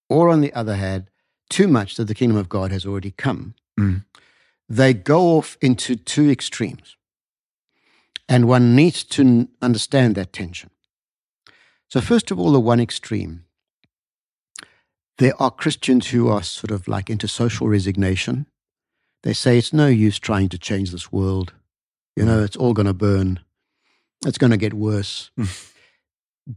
[0.09, 1.11] or on the other hand,
[1.49, 4.05] too much that the kingdom of God has already come, Mm.
[4.69, 6.97] they go off into two extremes.
[8.29, 10.71] And one needs to n- understand that tension.
[11.89, 13.45] So, first of all, the one extreme,
[15.19, 18.47] there are Christians who are sort of like into social resignation.
[19.23, 21.53] They say it's no use trying to change this world.
[22.17, 23.41] You know, it's all going to burn.
[24.27, 25.31] It's going to get worse.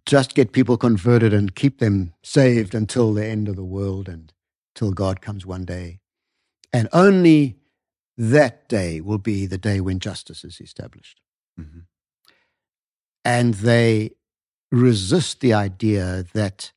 [0.05, 4.31] Just get people converted and keep them saved until the end of the world and
[4.80, 5.99] till God comes one day.
[6.71, 7.57] And only
[8.17, 11.19] that day will be the day when justice is established.
[11.59, 11.86] Mhm.
[13.25, 14.15] And they
[14.71, 16.71] resist the idea that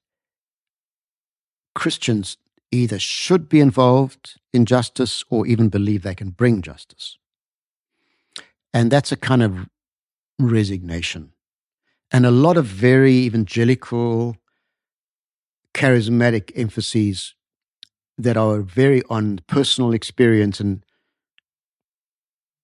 [1.76, 2.38] Christians
[2.72, 7.18] either should be involved in justice or even believe they can bring justice.
[8.74, 9.68] And that's a kind of
[10.40, 11.34] resignation.
[12.10, 14.36] And a lot of very evangelical,
[15.72, 17.34] charismatic emphases
[18.22, 20.84] that are very on personal experience and,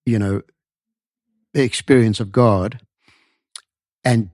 [0.06, 0.42] you know,
[1.54, 2.80] the experience of God
[4.04, 4.30] and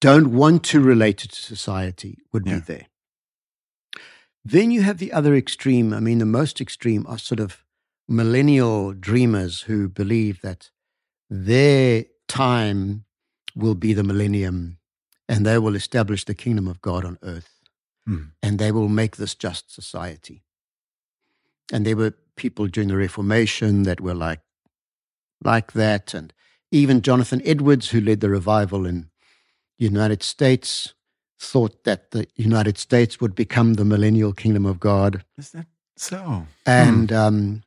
[0.00, 2.54] don't want to relate it to society would Yeah.
[2.56, 2.86] be there.
[4.44, 5.92] Then you have the other extreme.
[5.94, 7.64] I mean, the most extreme are sort of
[8.06, 10.70] millennial dreamers who believe that
[11.30, 13.04] their time
[13.54, 14.78] will be the millennium
[15.28, 17.50] and they will establish the kingdom of God on earth
[18.06, 18.32] Mm.
[18.42, 20.43] and they will make this just society.
[21.72, 24.40] And there were people during the Reformation that were like,
[25.42, 26.14] like that.
[26.14, 26.32] And
[26.70, 29.10] even Jonathan Edwards, who led the revival in
[29.78, 30.94] the United States,
[31.38, 35.24] thought that the United States would become the millennial kingdom of God.
[35.38, 36.46] Is that so?
[36.66, 37.62] And um,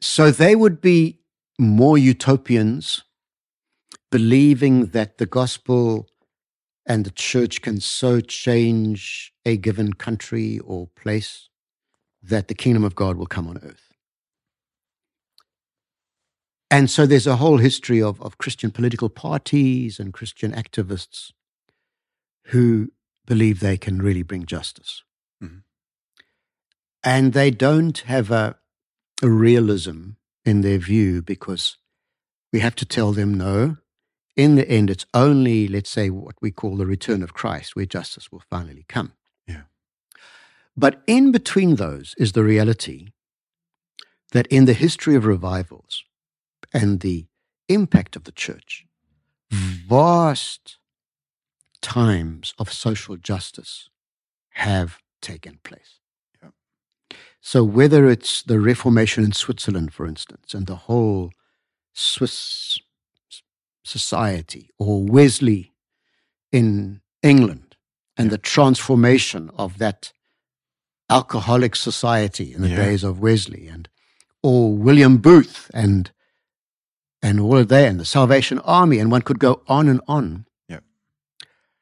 [0.00, 1.20] so they would be
[1.58, 3.04] more utopians,
[4.10, 6.08] believing that the gospel
[6.86, 11.48] and the church can so change a given country or place
[12.28, 13.92] that the kingdom of God will come on earth.
[16.70, 21.30] And so there's a whole history of, of Christian political parties and Christian activists
[22.46, 22.90] who
[23.26, 25.02] believe they can really bring justice.
[25.42, 25.62] Mhm.
[27.02, 28.56] And they don't have a,
[29.22, 30.12] a realism
[30.44, 31.76] in their view because
[32.52, 33.76] we have to tell them no.
[34.36, 37.86] In the end, it's only, let's say, what we call the return of Christ, where
[37.86, 39.12] justice will finally come.
[40.76, 40.80] Yeah.
[40.80, 43.08] But in between those is the reality
[44.32, 46.04] that in the history of revivals
[46.72, 47.26] and the
[47.68, 48.84] impact of the church,
[49.50, 50.78] vast
[51.80, 53.88] times of social justice
[54.54, 56.00] have taken place.
[56.42, 56.50] Yeah.
[57.40, 61.30] So, whether it's the Reformation in Switzerland, for instance, and the whole
[61.92, 62.80] Swiss
[63.84, 65.72] society, or Wesley
[66.50, 67.76] in England,
[68.16, 70.12] and the transformation of that
[71.10, 72.76] alcoholic society in the Yeah.
[72.76, 73.88] days of Wesley, and
[74.42, 76.10] or William Booth and
[77.22, 80.46] and all of that, and the Salvation Army, and one could go on and on,
[80.68, 80.80] Yeah.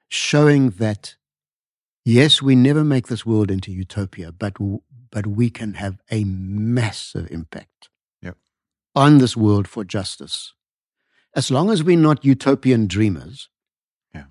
[0.08, 1.16] showing that
[2.04, 6.24] yes, we never make this world into utopia, but w- but we can have a
[6.24, 7.88] massive impact
[8.22, 8.38] Yep.
[8.94, 10.54] on this world for justice.
[11.34, 13.48] As long as we're not utopian dreamers,
[14.14, 14.26] Yeah.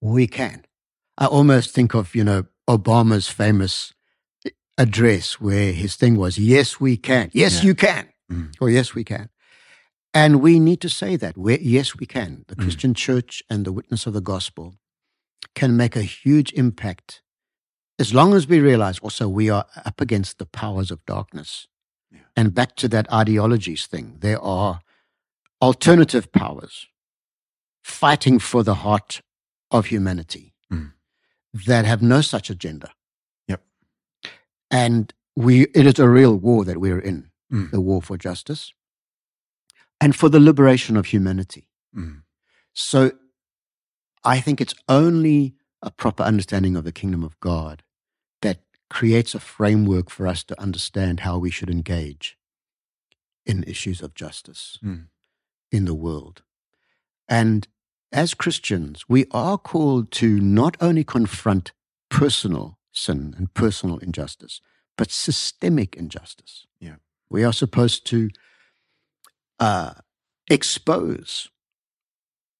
[0.00, 0.64] we can.
[1.18, 3.92] I almost think of you know Obama's famous
[4.78, 7.30] address where his thing was, "Yes, we can.
[7.32, 7.62] Yes, Yeah.
[7.68, 8.54] you can." Mm.
[8.60, 9.28] Or yes, we can.
[10.14, 11.36] And we need to say that.
[11.36, 12.44] we yes, we can.
[12.48, 12.62] The Mm.
[12.62, 14.76] Christian church and the witness of the gospel
[15.54, 17.22] can make a huge impact
[17.98, 21.66] as long as we realize also we are up against the powers of darkness.
[22.10, 22.20] Yeah.
[22.36, 24.80] And back to that ideologies thing, there are
[25.60, 26.86] alternative powers
[27.82, 29.20] fighting for the heart
[29.70, 30.51] of humanity.
[31.52, 32.90] That have no such agenda.
[33.48, 33.62] Yep.
[34.70, 37.70] And we it is a real war that we're in, Mm.
[37.70, 38.72] the war for justice
[40.00, 41.68] and for the liberation of humanity.
[41.94, 42.22] Mm.
[42.72, 43.12] So
[44.24, 47.82] I think it's only a proper understanding of the kingdom of God
[48.40, 52.38] that creates a framework for us to understand how we should engage
[53.44, 55.08] in issues of justice Mm.
[55.70, 56.42] in the world.
[57.28, 57.68] And
[58.12, 61.72] as Christians, we are called to not only confront
[62.10, 64.60] personal sin and personal injustice,
[64.96, 66.66] but systemic injustice.
[66.78, 66.96] Yeah.
[67.30, 68.30] We are supposed to
[69.58, 69.94] uh,
[70.50, 71.48] expose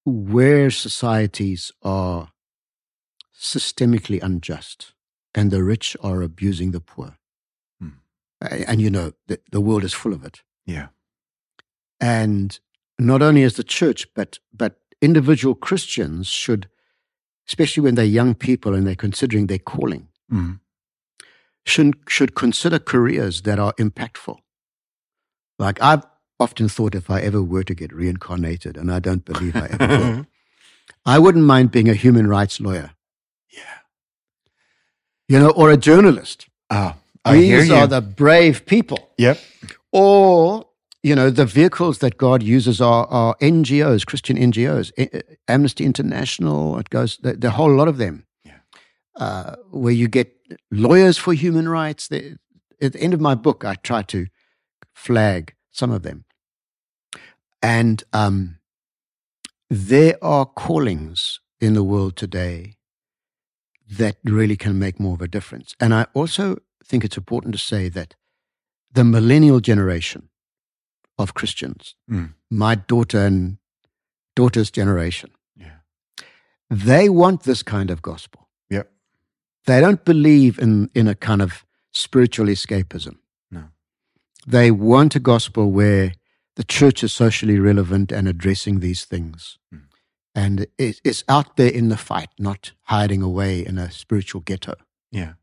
[0.05, 2.29] where societies are
[3.37, 4.93] systemically unjust
[5.35, 7.17] and the rich are abusing the poor.
[7.79, 7.89] Hmm.
[8.41, 10.41] And you know, the, the world is full of it.
[10.65, 10.87] Yeah.
[11.99, 12.59] And
[12.99, 16.67] not only as the church, but, but individual Christians should,
[17.47, 20.59] especially when they're young people and they're considering their calling, Mm.
[21.65, 24.37] should, should consider careers that are impactful.
[25.59, 26.05] Like I've
[26.39, 29.87] often thought if I ever were to get reincarnated, and I don't believe I ever
[29.99, 30.25] will,
[31.05, 32.91] I wouldn't mind being a human rights lawyer,
[33.51, 33.77] yeah.
[35.27, 36.47] you know, or a journalist.
[36.69, 36.95] Ah,
[37.25, 37.75] I hear These you.
[37.75, 39.09] are the brave people.
[39.17, 39.37] yep.
[39.91, 40.65] Or,
[41.03, 44.91] you know, the vehicles that God uses are, are NGOs, Christian NGOs,
[45.49, 48.59] Amnesty International, it goes, the, the whole lot of them, Yeah.
[49.17, 50.33] uh, where you get
[50.71, 52.07] lawyers for human rights.
[52.07, 52.35] They,
[52.81, 54.27] at the end of my book, I try to
[54.93, 56.23] flag some of them.
[57.61, 58.59] And um,
[59.69, 62.75] there are callings in the world today
[63.89, 65.75] that really can make more of a difference.
[65.79, 68.15] And I also think it's important to say that
[68.91, 70.29] the millennial generation
[71.17, 72.33] of Christians, Mm.
[72.49, 73.57] my daughter and
[74.35, 75.79] daughter's generation, Yeah.
[76.69, 78.39] they want this kind of gospel.
[79.65, 83.19] They don't believe in, in a kind of spiritual escapism.
[83.49, 83.69] No.
[84.45, 86.13] They want a gospel where
[86.55, 89.57] the church is socially relevant and addressing these things.
[89.73, 89.83] Mm.
[90.35, 94.73] And it, it's out there in the fight, not hiding away in a spiritual ghetto.
[95.11, 95.35] Yeah.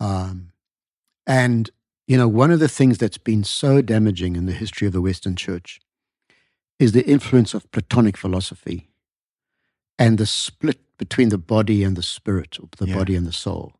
[0.00, 0.52] Um,
[1.26, 1.70] and,
[2.06, 5.00] you know, one of the things that's been so damaging in the history of the
[5.00, 5.80] Western church
[6.78, 8.88] is the influence of Platonic philosophy
[9.98, 12.94] and the split between the body and the spirit, or the Yeah.
[12.94, 13.72] body and the soul.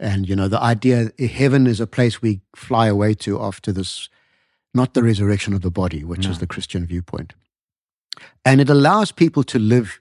[0.00, 4.08] And, you know, the idea heaven is a place we fly away to after this,
[4.74, 7.34] not the resurrection of the body, which is the Christian viewpoint.
[8.44, 10.00] And it allows people to live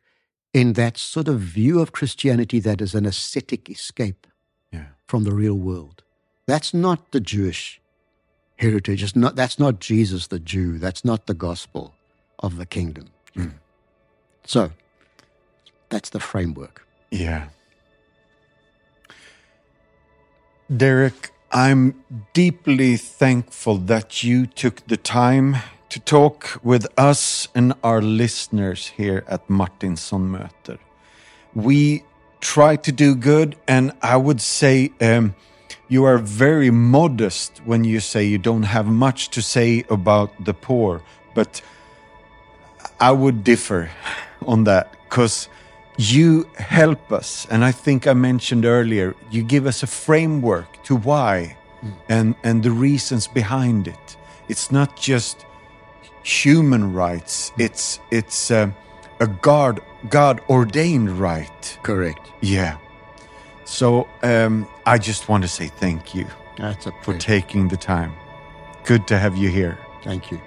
[0.53, 4.27] in that sort of view of Christianity that is an ascetic escape
[4.71, 4.87] Yeah.
[5.07, 6.03] from the real world.
[6.47, 7.79] That's not the Jewish
[8.57, 9.03] heritage.
[9.03, 10.79] It's not, that's not Jesus the Jew.
[10.79, 11.93] That's not the gospel
[12.39, 13.09] of the kingdom.
[13.35, 13.53] Mm.
[14.45, 14.71] So
[15.89, 16.87] that's the framework.
[17.11, 17.49] Yeah.
[20.75, 25.57] Derek, I'm deeply thankful that you took the time
[25.89, 30.77] to talk with us and our listeners here at Martinsson Möter.
[31.53, 32.03] We
[32.41, 35.35] try to do good, and I would say um,
[35.89, 40.53] you are very modest when you say you don't have much to say about the
[40.53, 41.01] poor,
[41.33, 41.61] but
[42.99, 43.89] I would differ
[44.45, 45.49] on that because
[45.97, 47.47] you help us.
[47.49, 51.57] And I think I mentioned earlier, you give us a framework to why
[52.09, 54.17] and, and the reasons behind it.
[54.49, 55.45] It's not just
[56.23, 58.71] human rights, it's, it's uh,
[59.19, 61.79] a God, God ordained right.
[61.83, 62.31] Correct.
[62.41, 62.77] Yeah.
[63.65, 66.25] So um, I just want to say thank you
[66.57, 67.41] That's a for pleasure.
[67.41, 68.11] taking the time.
[68.87, 69.77] Good to have you here.
[70.03, 70.39] Thank you.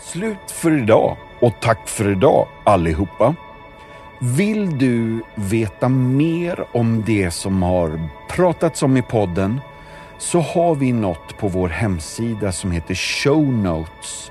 [0.00, 3.34] Slut för idag och tack för idag allihopa.
[4.20, 9.60] Vill du veta mer om det som har pratats om i podden
[10.18, 14.30] så har vi något på vår hemsida som heter Show Notes.